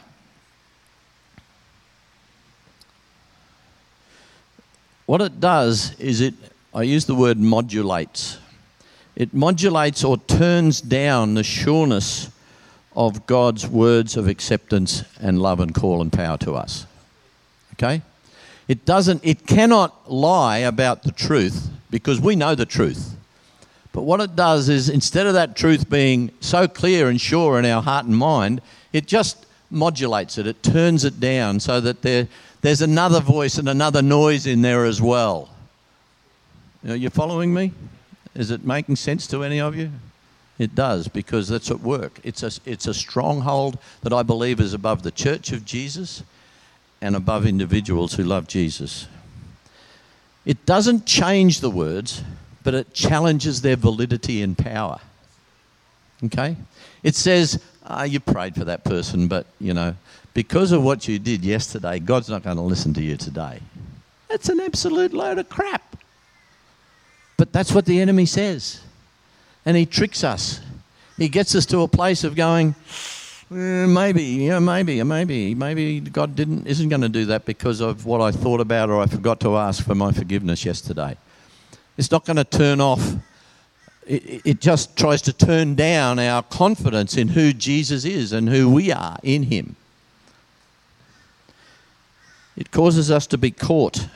What 5.13 5.21
it 5.21 5.39
does 5.39 5.93
is 5.99 6.21
it, 6.21 6.33
I 6.73 6.81
use 6.81 7.05
the 7.05 7.13
word 7.13 7.37
modulates. 7.37 8.39
It 9.15 9.31
modulates 9.31 10.03
or 10.03 10.17
turns 10.17 10.81
down 10.81 11.35
the 11.35 11.43
sureness 11.43 12.31
of 12.95 13.27
God's 13.27 13.67
words 13.67 14.17
of 14.17 14.27
acceptance 14.27 15.03
and 15.21 15.39
love 15.39 15.59
and 15.59 15.71
call 15.71 16.01
and 16.01 16.11
power 16.11 16.39
to 16.39 16.55
us. 16.55 16.87
Okay? 17.73 18.01
It 18.67 18.85
doesn't, 18.85 19.23
it 19.23 19.45
cannot 19.45 20.11
lie 20.11 20.57
about 20.57 21.03
the 21.03 21.11
truth 21.11 21.69
because 21.91 22.19
we 22.19 22.35
know 22.35 22.55
the 22.55 22.65
truth. 22.65 23.15
But 23.91 24.01
what 24.01 24.19
it 24.19 24.35
does 24.35 24.67
is 24.67 24.89
instead 24.89 25.27
of 25.27 25.35
that 25.35 25.55
truth 25.55 25.91
being 25.91 26.31
so 26.39 26.67
clear 26.67 27.07
and 27.07 27.21
sure 27.21 27.59
in 27.59 27.65
our 27.65 27.83
heart 27.83 28.07
and 28.07 28.17
mind, 28.17 28.63
it 28.93 29.05
just 29.05 29.45
modulates 29.69 30.39
it. 30.39 30.47
It 30.47 30.63
turns 30.63 31.05
it 31.05 31.19
down 31.19 31.59
so 31.59 31.79
that 31.81 32.01
there, 32.01 32.27
there's 32.63 32.81
another 32.81 33.19
voice 33.19 33.57
and 33.57 33.69
another 33.69 34.01
noise 34.01 34.47
in 34.47 34.61
there 34.61 34.85
as 34.85 35.01
well. 35.01 35.49
You 36.81 36.89
know, 36.89 36.95
you're 36.95 37.11
following 37.11 37.53
me? 37.53 37.73
Is 38.33 38.51
it 38.51 38.63
making 38.63 38.95
sense 38.95 39.27
to 39.27 39.43
any 39.43 39.59
of 39.59 39.75
you? 39.75 39.91
It 40.57 40.73
does 40.73 41.07
because 41.07 41.49
that's 41.49 41.69
at 41.69 41.81
work. 41.81 42.19
It's 42.23 42.41
a, 42.41 42.51
it's 42.65 42.87
a 42.87 42.93
stronghold 42.93 43.77
that 44.01 44.13
I 44.13 44.23
believe 44.23 44.61
is 44.61 44.73
above 44.73 45.03
the 45.03 45.11
church 45.11 45.51
of 45.51 45.65
Jesus 45.65 46.23
and 47.01 47.17
above 47.17 47.45
individuals 47.45 48.13
who 48.13 48.23
love 48.23 48.47
Jesus. 48.47 49.07
It 50.45 50.65
doesn't 50.65 51.05
change 51.05 51.59
the 51.59 51.69
words, 51.69 52.23
but 52.63 52.73
it 52.73 52.93
challenges 52.93 53.61
their 53.61 53.75
validity 53.75 54.41
and 54.41 54.57
power. 54.57 55.01
Okay? 56.23 56.55
It 57.03 57.15
says, 57.15 57.61
oh, 57.85 58.03
you 58.03 58.21
prayed 58.21 58.55
for 58.55 58.63
that 58.63 58.85
person, 58.85 59.27
but, 59.27 59.47
you 59.59 59.73
know, 59.73 59.95
because 60.33 60.71
of 60.71 60.83
what 60.83 61.07
you 61.07 61.19
did 61.19 61.45
yesterday, 61.45 61.99
God's 61.99 62.29
not 62.29 62.43
going 62.43 62.57
to 62.57 62.63
listen 62.63 62.93
to 62.95 63.01
you 63.01 63.17
today. 63.17 63.59
That's 64.29 64.49
an 64.49 64.59
absolute 64.59 65.13
load 65.13 65.37
of 65.37 65.47
crap. 65.49 65.95
But 67.37 67.51
that's 67.51 67.71
what 67.71 67.85
the 67.85 68.01
enemy 68.01 68.25
says. 68.25 68.81
And 69.65 69.77
he 69.77 69.85
tricks 69.85 70.23
us. 70.23 70.59
He 71.17 71.29
gets 71.29 71.53
us 71.55 71.65
to 71.67 71.81
a 71.81 71.87
place 71.87 72.23
of 72.23 72.35
going, 72.35 72.73
eh, 73.51 73.85
maybe, 73.85 74.23
yeah, 74.23 74.59
maybe, 74.59 75.01
maybe, 75.03 75.53
maybe 75.53 75.99
God 75.99 76.35
didn't, 76.35 76.65
isn't 76.65 76.89
going 76.89 77.01
to 77.01 77.09
do 77.09 77.25
that 77.25 77.45
because 77.45 77.79
of 77.79 78.05
what 78.05 78.21
I 78.21 78.31
thought 78.31 78.59
about 78.59 78.89
or 78.89 79.01
I 79.01 79.05
forgot 79.05 79.39
to 79.41 79.55
ask 79.57 79.83
for 79.85 79.93
my 79.93 80.11
forgiveness 80.11 80.65
yesterday. 80.65 81.15
It's 81.97 82.09
not 82.09 82.25
going 82.25 82.37
to 82.37 82.43
turn 82.43 82.81
off. 82.81 83.13
It, 84.07 84.41
it 84.45 84.61
just 84.61 84.97
tries 84.97 85.21
to 85.23 85.33
turn 85.33 85.75
down 85.75 86.17
our 86.17 86.41
confidence 86.41 87.17
in 87.17 87.29
who 87.29 87.53
Jesus 87.53 88.03
is 88.03 88.33
and 88.33 88.49
who 88.49 88.69
we 88.69 88.91
are 88.91 89.17
in 89.21 89.43
Him. 89.43 89.75
It 92.55 92.71
causes 92.71 93.09
us 93.09 93.27
to 93.27 93.37
be 93.37 93.51
caught 93.51 94.07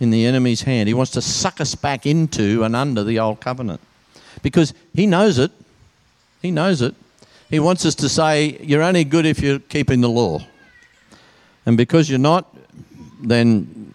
in 0.00 0.10
the 0.10 0.24
enemy's 0.24 0.62
hand. 0.62 0.88
He 0.88 0.94
wants 0.94 1.12
to 1.12 1.22
suck 1.22 1.60
us 1.60 1.74
back 1.74 2.06
into 2.06 2.64
and 2.64 2.74
under 2.74 3.04
the 3.04 3.18
old 3.18 3.40
covenant 3.40 3.80
because 4.42 4.72
he 4.94 5.06
knows 5.06 5.38
it. 5.38 5.50
He 6.40 6.50
knows 6.50 6.82
it. 6.82 6.94
He 7.50 7.58
wants 7.58 7.84
us 7.84 7.94
to 7.96 8.08
say, 8.08 8.58
You're 8.62 8.82
only 8.82 9.04
good 9.04 9.26
if 9.26 9.40
you're 9.40 9.58
keeping 9.58 10.00
the 10.00 10.08
law. 10.08 10.40
And 11.66 11.76
because 11.76 12.08
you're 12.08 12.18
not, 12.18 12.54
then 13.22 13.94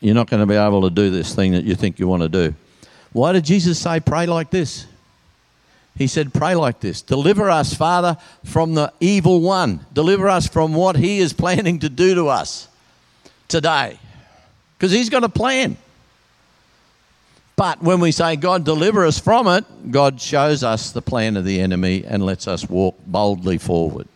you're 0.00 0.14
not 0.14 0.28
going 0.30 0.40
to 0.40 0.46
be 0.46 0.54
able 0.54 0.82
to 0.82 0.90
do 0.90 1.10
this 1.10 1.34
thing 1.34 1.52
that 1.52 1.64
you 1.64 1.74
think 1.74 1.98
you 1.98 2.08
want 2.08 2.22
to 2.22 2.28
do. 2.28 2.54
Why 3.12 3.32
did 3.32 3.44
Jesus 3.44 3.78
say, 3.78 4.00
Pray 4.00 4.26
like 4.26 4.50
this? 4.50 4.86
He 5.96 6.06
said, 6.06 6.34
Pray 6.34 6.54
like 6.54 6.80
this. 6.80 7.02
Deliver 7.02 7.50
us, 7.50 7.74
Father, 7.74 8.18
from 8.44 8.74
the 8.74 8.92
evil 9.00 9.40
one. 9.40 9.84
Deliver 9.92 10.28
us 10.28 10.46
from 10.46 10.74
what 10.74 10.96
he 10.96 11.18
is 11.18 11.32
planning 11.32 11.78
to 11.80 11.88
do 11.88 12.14
to 12.14 12.28
us 12.28 12.68
today. 13.48 13.98
Because 14.76 14.92
he's 14.92 15.08
got 15.08 15.24
a 15.24 15.28
plan. 15.28 15.76
But 17.56 17.82
when 17.82 18.00
we 18.00 18.12
say, 18.12 18.36
God, 18.36 18.64
deliver 18.64 19.06
us 19.06 19.18
from 19.18 19.48
it, 19.48 19.64
God 19.90 20.20
shows 20.20 20.62
us 20.62 20.90
the 20.90 21.00
plan 21.00 21.38
of 21.38 21.46
the 21.46 21.60
enemy 21.60 22.04
and 22.04 22.22
lets 22.22 22.46
us 22.46 22.68
walk 22.68 22.98
boldly 23.06 23.56
forward. 23.56 24.06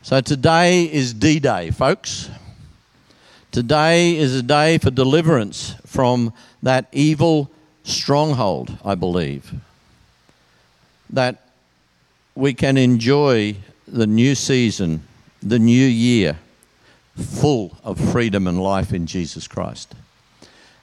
So 0.00 0.22
today 0.22 0.84
is 0.84 1.12
D 1.12 1.38
Day, 1.38 1.70
folks. 1.70 2.30
Today 3.50 4.16
is 4.16 4.34
a 4.34 4.42
day 4.42 4.78
for 4.78 4.90
deliverance 4.90 5.74
from 5.84 6.32
that 6.62 6.88
evil 6.92 7.50
stronghold, 7.88 8.76
I 8.84 8.94
believe. 8.94 9.52
That 11.10 11.42
we 12.34 12.54
can 12.54 12.76
enjoy 12.76 13.56
the 13.86 14.06
new 14.06 14.34
season, 14.34 15.02
the 15.42 15.58
new 15.58 15.86
year, 15.86 16.38
full 17.16 17.76
of 17.82 17.98
freedom 17.98 18.46
and 18.46 18.62
life 18.62 18.92
in 18.92 19.06
Jesus 19.06 19.48
Christ. 19.48 19.94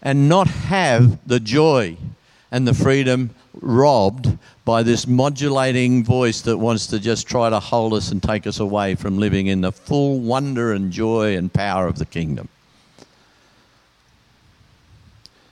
And 0.02 0.28
not 0.28 0.48
have 0.48 1.26
the 1.28 1.40
joy 1.40 1.98
and 2.52 2.68
the 2.68 2.74
freedom 2.74 3.32
robbed 3.62 4.38
by 4.66 4.84
this 4.84 5.08
modulating 5.08 6.04
voice 6.04 6.42
that 6.42 6.58
wants 6.58 6.88
to 6.88 7.00
just 7.00 7.28
try 7.28 7.50
to 7.50 7.60
hold 7.60 7.94
us 7.94 8.12
and 8.12 8.22
take 8.22 8.46
us 8.46 8.60
away 8.60 8.96
from 8.96 9.18
living 9.18 9.48
in 9.48 9.62
the 9.62 9.72
full 9.72 10.20
wonder 10.20 10.74
and 10.74 10.92
joy 10.92 11.36
and 11.38 11.52
power 11.54 11.88
of 11.88 11.98
the 11.98 12.06
kingdom. 12.06 12.50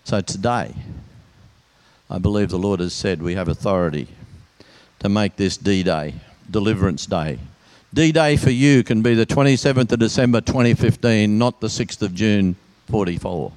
So 0.04 0.22
today, 0.22 0.74
I 2.14 2.20
believe 2.20 2.50
the 2.50 2.60
Lord 2.60 2.80
has 2.80 2.94
said 2.94 3.24
we 3.24 3.34
have 3.34 3.48
authority 3.48 4.08
to 5.00 5.10
make 5.10 5.36
this 5.36 5.58
D 5.58 5.82
Day, 5.82 6.14
Deliverance 6.50 7.08
Day. 7.08 7.40
D 7.92 8.12
Day 8.12 8.38
for 8.38 8.52
you 8.52 8.84
can 8.84 9.02
be 9.02 9.16
the 9.16 9.26
27th 9.26 9.92
of 9.92 9.98
December 9.98 10.40
2015, 10.40 11.40
not 11.40 11.60
the 11.60 11.68
6th 11.68 12.04
of 12.04 12.14
June 12.14 12.56
44. 12.92 13.52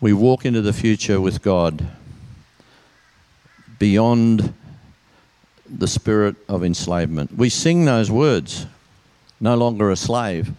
We 0.00 0.12
walk 0.12 0.46
into 0.46 0.62
the 0.62 0.72
future 0.72 1.20
with 1.20 1.42
God 1.42 1.84
beyond 3.80 4.54
the 5.68 5.88
spirit 5.88 6.36
of 6.48 6.62
enslavement. 6.62 7.36
We 7.36 7.48
sing 7.48 7.84
those 7.84 8.12
words, 8.12 8.64
no 9.40 9.56
longer 9.56 9.90
a 9.90 9.96
slave. 9.96 10.52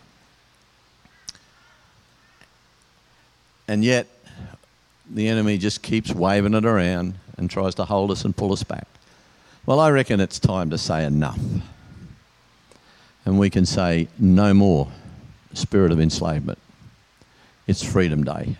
And 3.69 3.85
yet, 3.85 4.07
the 5.13 5.27
enemy 5.27 5.57
just 5.57 5.81
keeps 5.81 6.13
waving 6.13 6.53
it 6.53 6.65
around 6.65 7.15
and 7.37 7.49
tries 7.49 7.75
to 7.75 7.85
hold 7.85 8.11
us 8.11 8.23
and 8.23 8.35
pull 8.35 8.53
us 8.53 8.63
back. 8.63 8.87
Well, 9.65 9.79
I 9.79 9.91
reckon 9.91 10.19
it's 10.19 10.39
time 10.39 10.69
to 10.69 10.77
say 10.77 11.05
enough. 11.05 11.39
And 13.25 13.37
we 13.37 13.49
can 13.49 13.65
say 13.65 14.07
no 14.17 14.53
more 14.53 14.87
spirit 15.53 15.91
of 15.91 15.99
enslavement. 15.99 16.57
It's 17.67 17.83
Freedom 17.83 18.23
Day. 18.23 18.55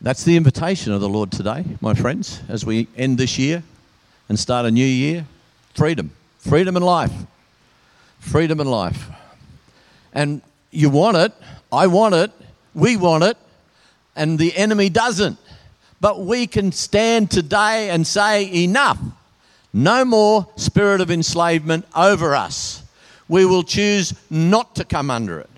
That's 0.00 0.22
the 0.22 0.36
invitation 0.36 0.92
of 0.92 1.00
the 1.00 1.08
Lord 1.08 1.32
today, 1.32 1.64
my 1.80 1.94
friends, 1.94 2.42
as 2.48 2.64
we 2.64 2.86
end 2.96 3.18
this 3.18 3.38
year 3.38 3.62
and 4.28 4.38
start 4.38 4.66
a 4.66 4.70
new 4.70 4.84
year. 4.84 5.24
Freedom. 5.74 6.12
Freedom 6.38 6.76
and 6.76 6.84
life. 6.84 7.12
Freedom 8.20 8.60
and 8.60 8.70
life. 8.70 9.08
And 10.12 10.42
you 10.70 10.90
want 10.90 11.16
it. 11.16 11.32
I 11.72 11.86
want 11.86 12.14
it. 12.14 12.30
We 12.74 12.96
want 12.96 13.24
it 13.24 13.36
and 14.16 14.38
the 14.38 14.56
enemy 14.56 14.88
doesn't. 14.88 15.38
But 16.00 16.20
we 16.20 16.46
can 16.46 16.72
stand 16.72 17.30
today 17.30 17.90
and 17.90 18.06
say, 18.06 18.52
enough. 18.64 18.98
No 19.72 20.04
more 20.04 20.48
spirit 20.56 21.00
of 21.00 21.10
enslavement 21.10 21.86
over 21.94 22.34
us. 22.34 22.82
We 23.28 23.44
will 23.44 23.62
choose 23.62 24.14
not 24.30 24.76
to 24.76 24.84
come 24.84 25.10
under 25.10 25.40
it. 25.40 25.50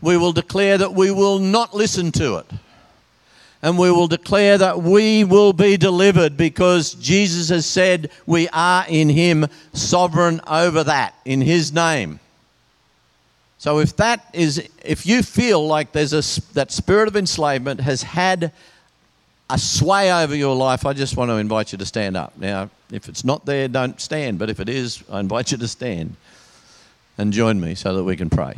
We 0.00 0.16
will 0.16 0.32
declare 0.32 0.78
that 0.78 0.94
we 0.94 1.10
will 1.10 1.38
not 1.38 1.74
listen 1.74 2.12
to 2.12 2.36
it. 2.36 2.46
And 3.62 3.78
we 3.78 3.90
will 3.90 4.08
declare 4.08 4.58
that 4.58 4.82
we 4.82 5.24
will 5.24 5.54
be 5.54 5.78
delivered 5.78 6.36
because 6.36 6.94
Jesus 6.94 7.48
has 7.48 7.64
said 7.64 8.10
we 8.26 8.48
are 8.48 8.84
in 8.88 9.08
Him 9.08 9.46
sovereign 9.72 10.42
over 10.46 10.84
that, 10.84 11.14
in 11.24 11.40
His 11.40 11.72
name. 11.72 12.20
So 13.64 13.78
if 13.78 13.96
that 13.96 14.28
is, 14.34 14.68
if 14.84 15.06
you 15.06 15.22
feel 15.22 15.66
like 15.66 15.92
there's 15.92 16.12
a, 16.12 16.52
that 16.52 16.70
spirit 16.70 17.08
of 17.08 17.16
enslavement 17.16 17.80
has 17.80 18.02
had 18.02 18.52
a 19.48 19.58
sway 19.58 20.12
over 20.12 20.36
your 20.36 20.54
life, 20.54 20.84
I 20.84 20.92
just 20.92 21.16
want 21.16 21.30
to 21.30 21.36
invite 21.36 21.72
you 21.72 21.78
to 21.78 21.86
stand 21.86 22.14
up. 22.14 22.36
Now, 22.36 22.68
if 22.92 23.08
it's 23.08 23.24
not 23.24 23.46
there, 23.46 23.66
don't 23.68 23.98
stand, 23.98 24.38
but 24.38 24.50
if 24.50 24.60
it 24.60 24.68
is, 24.68 25.02
I 25.10 25.18
invite 25.18 25.50
you 25.50 25.56
to 25.56 25.66
stand 25.66 26.14
and 27.16 27.32
join 27.32 27.58
me 27.58 27.74
so 27.74 27.96
that 27.96 28.04
we 28.04 28.16
can 28.16 28.28
pray. 28.28 28.54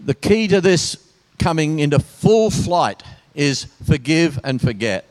The 0.00 0.14
key 0.14 0.48
to 0.48 0.60
this 0.60 0.96
coming 1.38 1.78
into 1.78 2.00
full 2.00 2.50
flight 2.50 3.04
is 3.36 3.66
forgive 3.86 4.40
and 4.42 4.60
forget. 4.60 5.08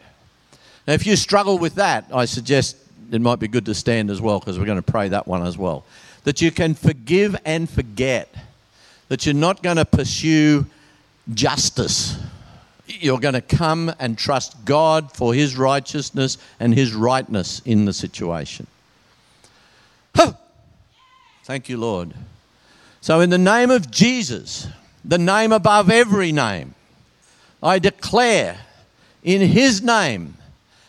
Now, 0.85 0.91
if 0.91 1.07
you 1.07 1.15
struggle 1.15 1.57
with 1.57 1.75
that, 1.75 2.09
I 2.13 2.25
suggest 2.25 2.75
it 3.11 3.21
might 3.21 3.39
be 3.39 3.47
good 3.47 3.65
to 3.65 3.75
stand 3.75 4.09
as 4.09 4.21
well 4.21 4.39
because 4.39 4.57
we're 4.57 4.65
going 4.65 4.81
to 4.81 4.91
pray 4.91 5.09
that 5.09 5.27
one 5.27 5.45
as 5.45 5.57
well. 5.57 5.83
That 6.23 6.41
you 6.41 6.49
can 6.49 6.73
forgive 6.73 7.35
and 7.45 7.69
forget, 7.69 8.33
that 9.09 9.25
you're 9.25 9.35
not 9.35 9.61
going 9.61 9.77
to 9.77 9.85
pursue 9.85 10.65
justice. 11.33 12.17
You're 12.87 13.19
going 13.19 13.33
to 13.33 13.41
come 13.41 13.93
and 13.99 14.17
trust 14.17 14.63
God 14.65 15.11
for 15.11 15.33
His 15.33 15.57
righteousness 15.57 16.37
and 16.59 16.73
His 16.73 16.93
rightness 16.93 17.61
in 17.65 17.85
the 17.85 17.93
situation. 17.93 18.67
Huh. 20.15 20.33
Thank 21.43 21.67
you, 21.69 21.77
Lord. 21.77 22.13
So, 23.01 23.19
in 23.19 23.29
the 23.29 23.37
name 23.37 23.71
of 23.71 23.91
Jesus, 23.91 24.67
the 25.03 25.17
name 25.17 25.51
above 25.51 25.89
every 25.89 26.31
name, 26.31 26.75
I 27.63 27.79
declare 27.79 28.59
in 29.23 29.41
His 29.41 29.81
name 29.81 30.35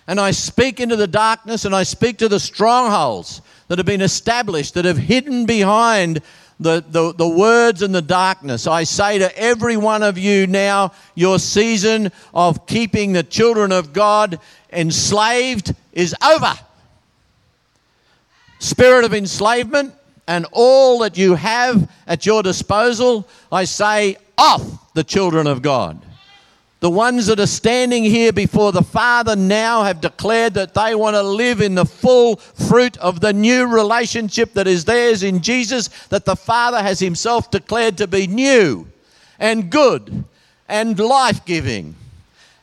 and 0.07 0.21
I 0.21 0.33
speak 0.33 0.81
into 0.81 0.97
the 0.97 1.07
darkness 1.07 1.65
and 1.65 1.75
I 1.75 1.85
speak 1.85 2.19
to 2.19 2.29
the 2.29 2.41
strongholds 2.41 3.41
that 3.69 3.79
have 3.79 3.87
been 3.87 4.01
established, 4.01 4.75
that 4.75 4.85
have 4.85 4.99
hidden 4.99 5.47
behind 5.47 6.21
the, 6.59 6.85
the, 6.89 7.13
the 7.13 7.29
words 7.29 7.83
and 7.83 7.95
the 7.95 8.03
darkness. 8.03 8.67
I 8.67 8.85
say 8.85 9.19
to 9.19 9.37
every 9.39 9.77
one 9.77 10.03
of 10.03 10.19
you 10.19 10.47
now, 10.47 10.93
your 11.15 11.39
season 11.39 12.11
of 12.35 12.67
keeping 12.67 13.13
the 13.13 13.23
children 13.23 13.73
of 13.73 13.93
God 13.93 14.39
enslaved 14.73 15.75
is 15.93 16.15
over. 16.25 16.55
Spirit 18.59 19.05
of 19.05 19.13
enslavement 19.13 19.95
and 20.27 20.47
all 20.53 21.01
that 21.01 21.19
you 21.19 21.35
have 21.35 21.91
at 22.07 22.27
your 22.27 22.43
disposal, 22.43 23.29
I 23.51 23.65
say, 23.65 24.17
off 24.39 24.93
the 24.95 25.05
children 25.05 25.47
of 25.47 25.63
God. 25.63 26.05
The 26.83 26.91
ones 26.91 27.27
that 27.27 27.39
are 27.39 27.47
standing 27.47 28.03
here 28.03 28.33
before 28.33 28.73
the 28.73 28.83
Father 28.83 29.37
now 29.37 29.85
have 29.85 30.01
declared 30.01 30.55
that 30.55 30.75
they 30.75 30.97
want 30.97 31.15
to 31.15 31.23
live 31.23 31.61
in 31.61 31.77
the 31.77 31.85
full 31.85 32.39
fruit 32.39 32.97
of 32.97 33.21
the 33.21 33.33
new 33.33 33.69
relationship 33.69 34.53
that 34.55 34.67
is 34.67 34.85
theirs 34.85 35.23
in 35.23 35.43
Jesus, 35.43 35.87
that 36.09 36.25
the 36.25 36.35
Father 36.35 36.83
has 36.83 36.99
Himself 36.99 37.53
declared 37.53 37.99
to 37.99 38.09
be 38.09 38.27
new 38.27 38.89
and 39.39 39.71
good 39.71 40.25
and 40.67 40.99
life 40.99 41.45
giving 41.45 41.95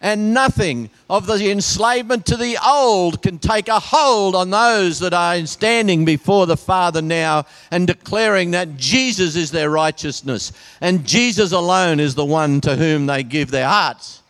and 0.02 0.34
nothing 0.34 0.90
of 1.10 1.26
the 1.26 1.52
enslavement 1.52 2.26
to 2.26 2.38
the 2.38 2.58
old 2.66 3.22
can 3.22 3.38
take 3.38 3.68
a 3.68 3.80
hold 3.80 4.34
on 4.34 4.50
those 4.50 5.00
that 5.00 5.14
are 5.14 5.46
standing 5.46 6.06
before 6.06 6.46
the 6.46 6.56
Father 6.56 7.02
now 7.02 7.46
and 7.70 7.86
declaring 7.86 8.52
that 8.52 8.78
Jesus 8.78 9.36
is 9.36 9.52
their 9.52 9.70
righteousness 9.70 10.54
and 10.80 11.06
Jesus 11.06 11.52
alone 11.52 12.00
is 12.00 12.16
the 12.16 12.26
one 12.26 12.62
to 12.62 12.76
whom 12.76 13.08
they 13.08 13.24
give 13.24 13.52
their 13.52 13.68
hearts. 13.68 14.24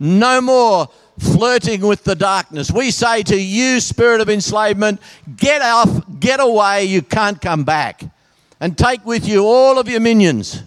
No 0.00 0.40
more 0.40 0.88
flirting 1.18 1.82
with 1.82 2.02
the 2.02 2.16
darkness. 2.16 2.70
We 2.72 2.90
say 2.90 3.22
to 3.24 3.40
you, 3.40 3.78
spirit 3.78 4.20
of 4.20 4.28
enslavement, 4.28 5.00
get 5.36 5.62
off, 5.62 6.02
get 6.18 6.40
away, 6.40 6.84
you 6.84 7.02
can't 7.02 7.40
come 7.40 7.62
back. 7.62 8.02
And 8.58 8.76
take 8.76 9.04
with 9.04 9.26
you 9.26 9.44
all 9.44 9.78
of 9.78 9.88
your 9.88 10.00
minions. 10.00 10.62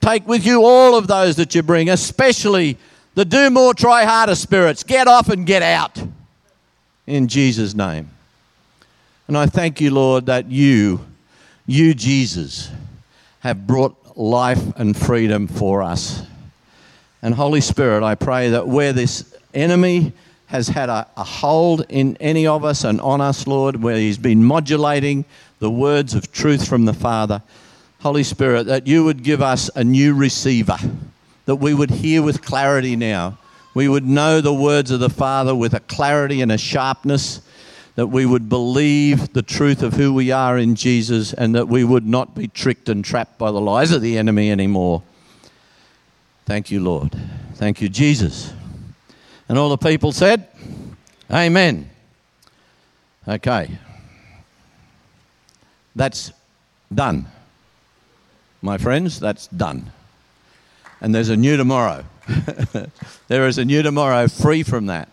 Take 0.00 0.26
with 0.26 0.44
you 0.44 0.64
all 0.64 0.96
of 0.96 1.06
those 1.06 1.36
that 1.36 1.54
you 1.54 1.62
bring, 1.62 1.88
especially 1.88 2.76
the 3.14 3.24
do 3.24 3.50
more, 3.50 3.74
try 3.74 4.04
harder 4.04 4.34
spirits. 4.34 4.82
Get 4.82 5.06
off 5.06 5.28
and 5.28 5.46
get 5.46 5.62
out 5.62 6.02
in 7.06 7.28
Jesus' 7.28 7.74
name. 7.74 8.10
And 9.28 9.36
I 9.36 9.46
thank 9.46 9.80
you, 9.80 9.90
Lord, 9.90 10.26
that 10.26 10.50
you, 10.50 11.00
you, 11.66 11.94
Jesus, 11.94 12.70
have 13.40 13.66
brought 13.66 14.16
life 14.16 14.62
and 14.76 14.96
freedom 14.96 15.46
for 15.46 15.82
us. 15.82 16.22
And 17.22 17.34
Holy 17.34 17.60
Spirit, 17.60 18.02
I 18.02 18.14
pray 18.14 18.50
that 18.50 18.66
where 18.66 18.92
this 18.92 19.36
enemy 19.54 20.12
has 20.46 20.68
had 20.68 20.88
a, 20.88 21.06
a, 21.16 21.24
hold 21.24 21.86
in 21.88 22.16
any 22.18 22.46
of 22.46 22.64
us 22.64 22.84
and 22.84 23.00
on 23.00 23.20
us, 23.20 23.46
Lord, 23.46 23.82
where 23.82 23.96
he's 23.96 24.18
been 24.18 24.44
modulating 24.44 25.24
the 25.60 25.70
words 25.70 26.14
of 26.14 26.30
truth 26.32 26.68
from 26.68 26.84
the 26.84 26.92
Father, 26.92 27.42
Holy 28.00 28.24
Spirit, 28.24 28.64
that 28.64 28.86
you 28.86 29.04
would 29.04 29.22
give 29.22 29.40
us 29.40 29.70
a 29.74 29.84
new 29.84 30.14
receiver 30.14 30.76
that 31.44 31.56
we 31.56 31.74
would 31.74 31.90
hear 31.90 32.22
with 32.22 32.42
clarity 32.42 32.96
now. 32.96 33.38
We 33.74 33.88
would 33.88 34.06
know 34.06 34.40
the 34.40 34.54
words 34.54 34.90
of 34.90 35.00
the 35.00 35.10
Father 35.10 35.54
with 35.54 35.74
a 35.74 35.80
clarity 35.80 36.42
and 36.42 36.52
a 36.52 36.58
sharpness, 36.58 37.40
that 37.94 38.06
we 38.06 38.24
would 38.24 38.48
believe 38.48 39.32
the 39.32 39.42
truth 39.42 39.82
of 39.82 39.94
who 39.94 40.12
we 40.12 40.30
are 40.30 40.58
in 40.58 40.74
Jesus, 40.74 41.32
and 41.32 41.54
that 41.54 41.68
we 41.68 41.84
would 41.84 42.06
not 42.06 42.34
be 42.34 42.48
tricked 42.48 42.88
and 42.88 43.04
trapped 43.04 43.38
by 43.38 43.50
the 43.50 43.60
lies 43.60 43.92
of 43.92 44.02
the 44.02 44.18
enemy 44.18 44.50
anymore. 44.50 45.02
Thank 46.46 46.70
you, 46.70 46.80
Lord. 46.80 47.16
Thank 47.54 47.80
you, 47.80 47.88
Jesus. 47.88 48.52
And 49.48 49.58
all 49.58 49.68
the 49.68 49.78
people 49.78 50.12
said, 50.12 50.48
Amen. 51.30 51.88
Okay. 53.26 53.78
That's 55.94 56.32
done. 56.94 57.26
My 58.60 58.78
friends, 58.78 59.18
that's 59.18 59.46
done 59.48 59.92
and 61.02 61.12
there's 61.12 61.28
a 61.28 61.36
new 61.36 61.56
tomorrow. 61.56 62.04
there 63.28 63.48
is 63.48 63.58
a 63.58 63.64
new 63.64 63.82
tomorrow 63.82 64.28
free 64.28 64.62
from 64.62 64.86
that. 64.86 65.08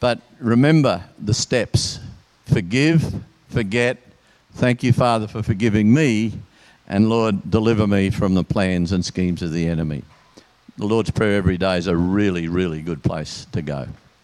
But 0.00 0.20
remember 0.40 1.04
the 1.18 1.34
steps 1.34 2.00
forgive, 2.46 3.14
forget. 3.48 3.98
Thank 4.54 4.82
you, 4.82 4.92
Father, 4.92 5.28
for 5.28 5.42
forgiving 5.42 5.92
me. 5.92 6.32
And 6.88 7.08
Lord, 7.08 7.50
deliver 7.50 7.86
me 7.86 8.10
from 8.10 8.34
the 8.34 8.44
plans 8.44 8.92
and 8.92 9.04
schemes 9.04 9.42
of 9.42 9.52
the 9.52 9.66
enemy. 9.66 10.02
The 10.78 10.86
Lord's 10.86 11.10
Prayer 11.10 11.36
every 11.36 11.58
day 11.58 11.76
is 11.78 11.86
a 11.86 11.96
really, 11.96 12.48
really 12.48 12.80
good 12.82 13.02
place 13.02 13.46
to 13.52 13.62
go. 13.62 13.86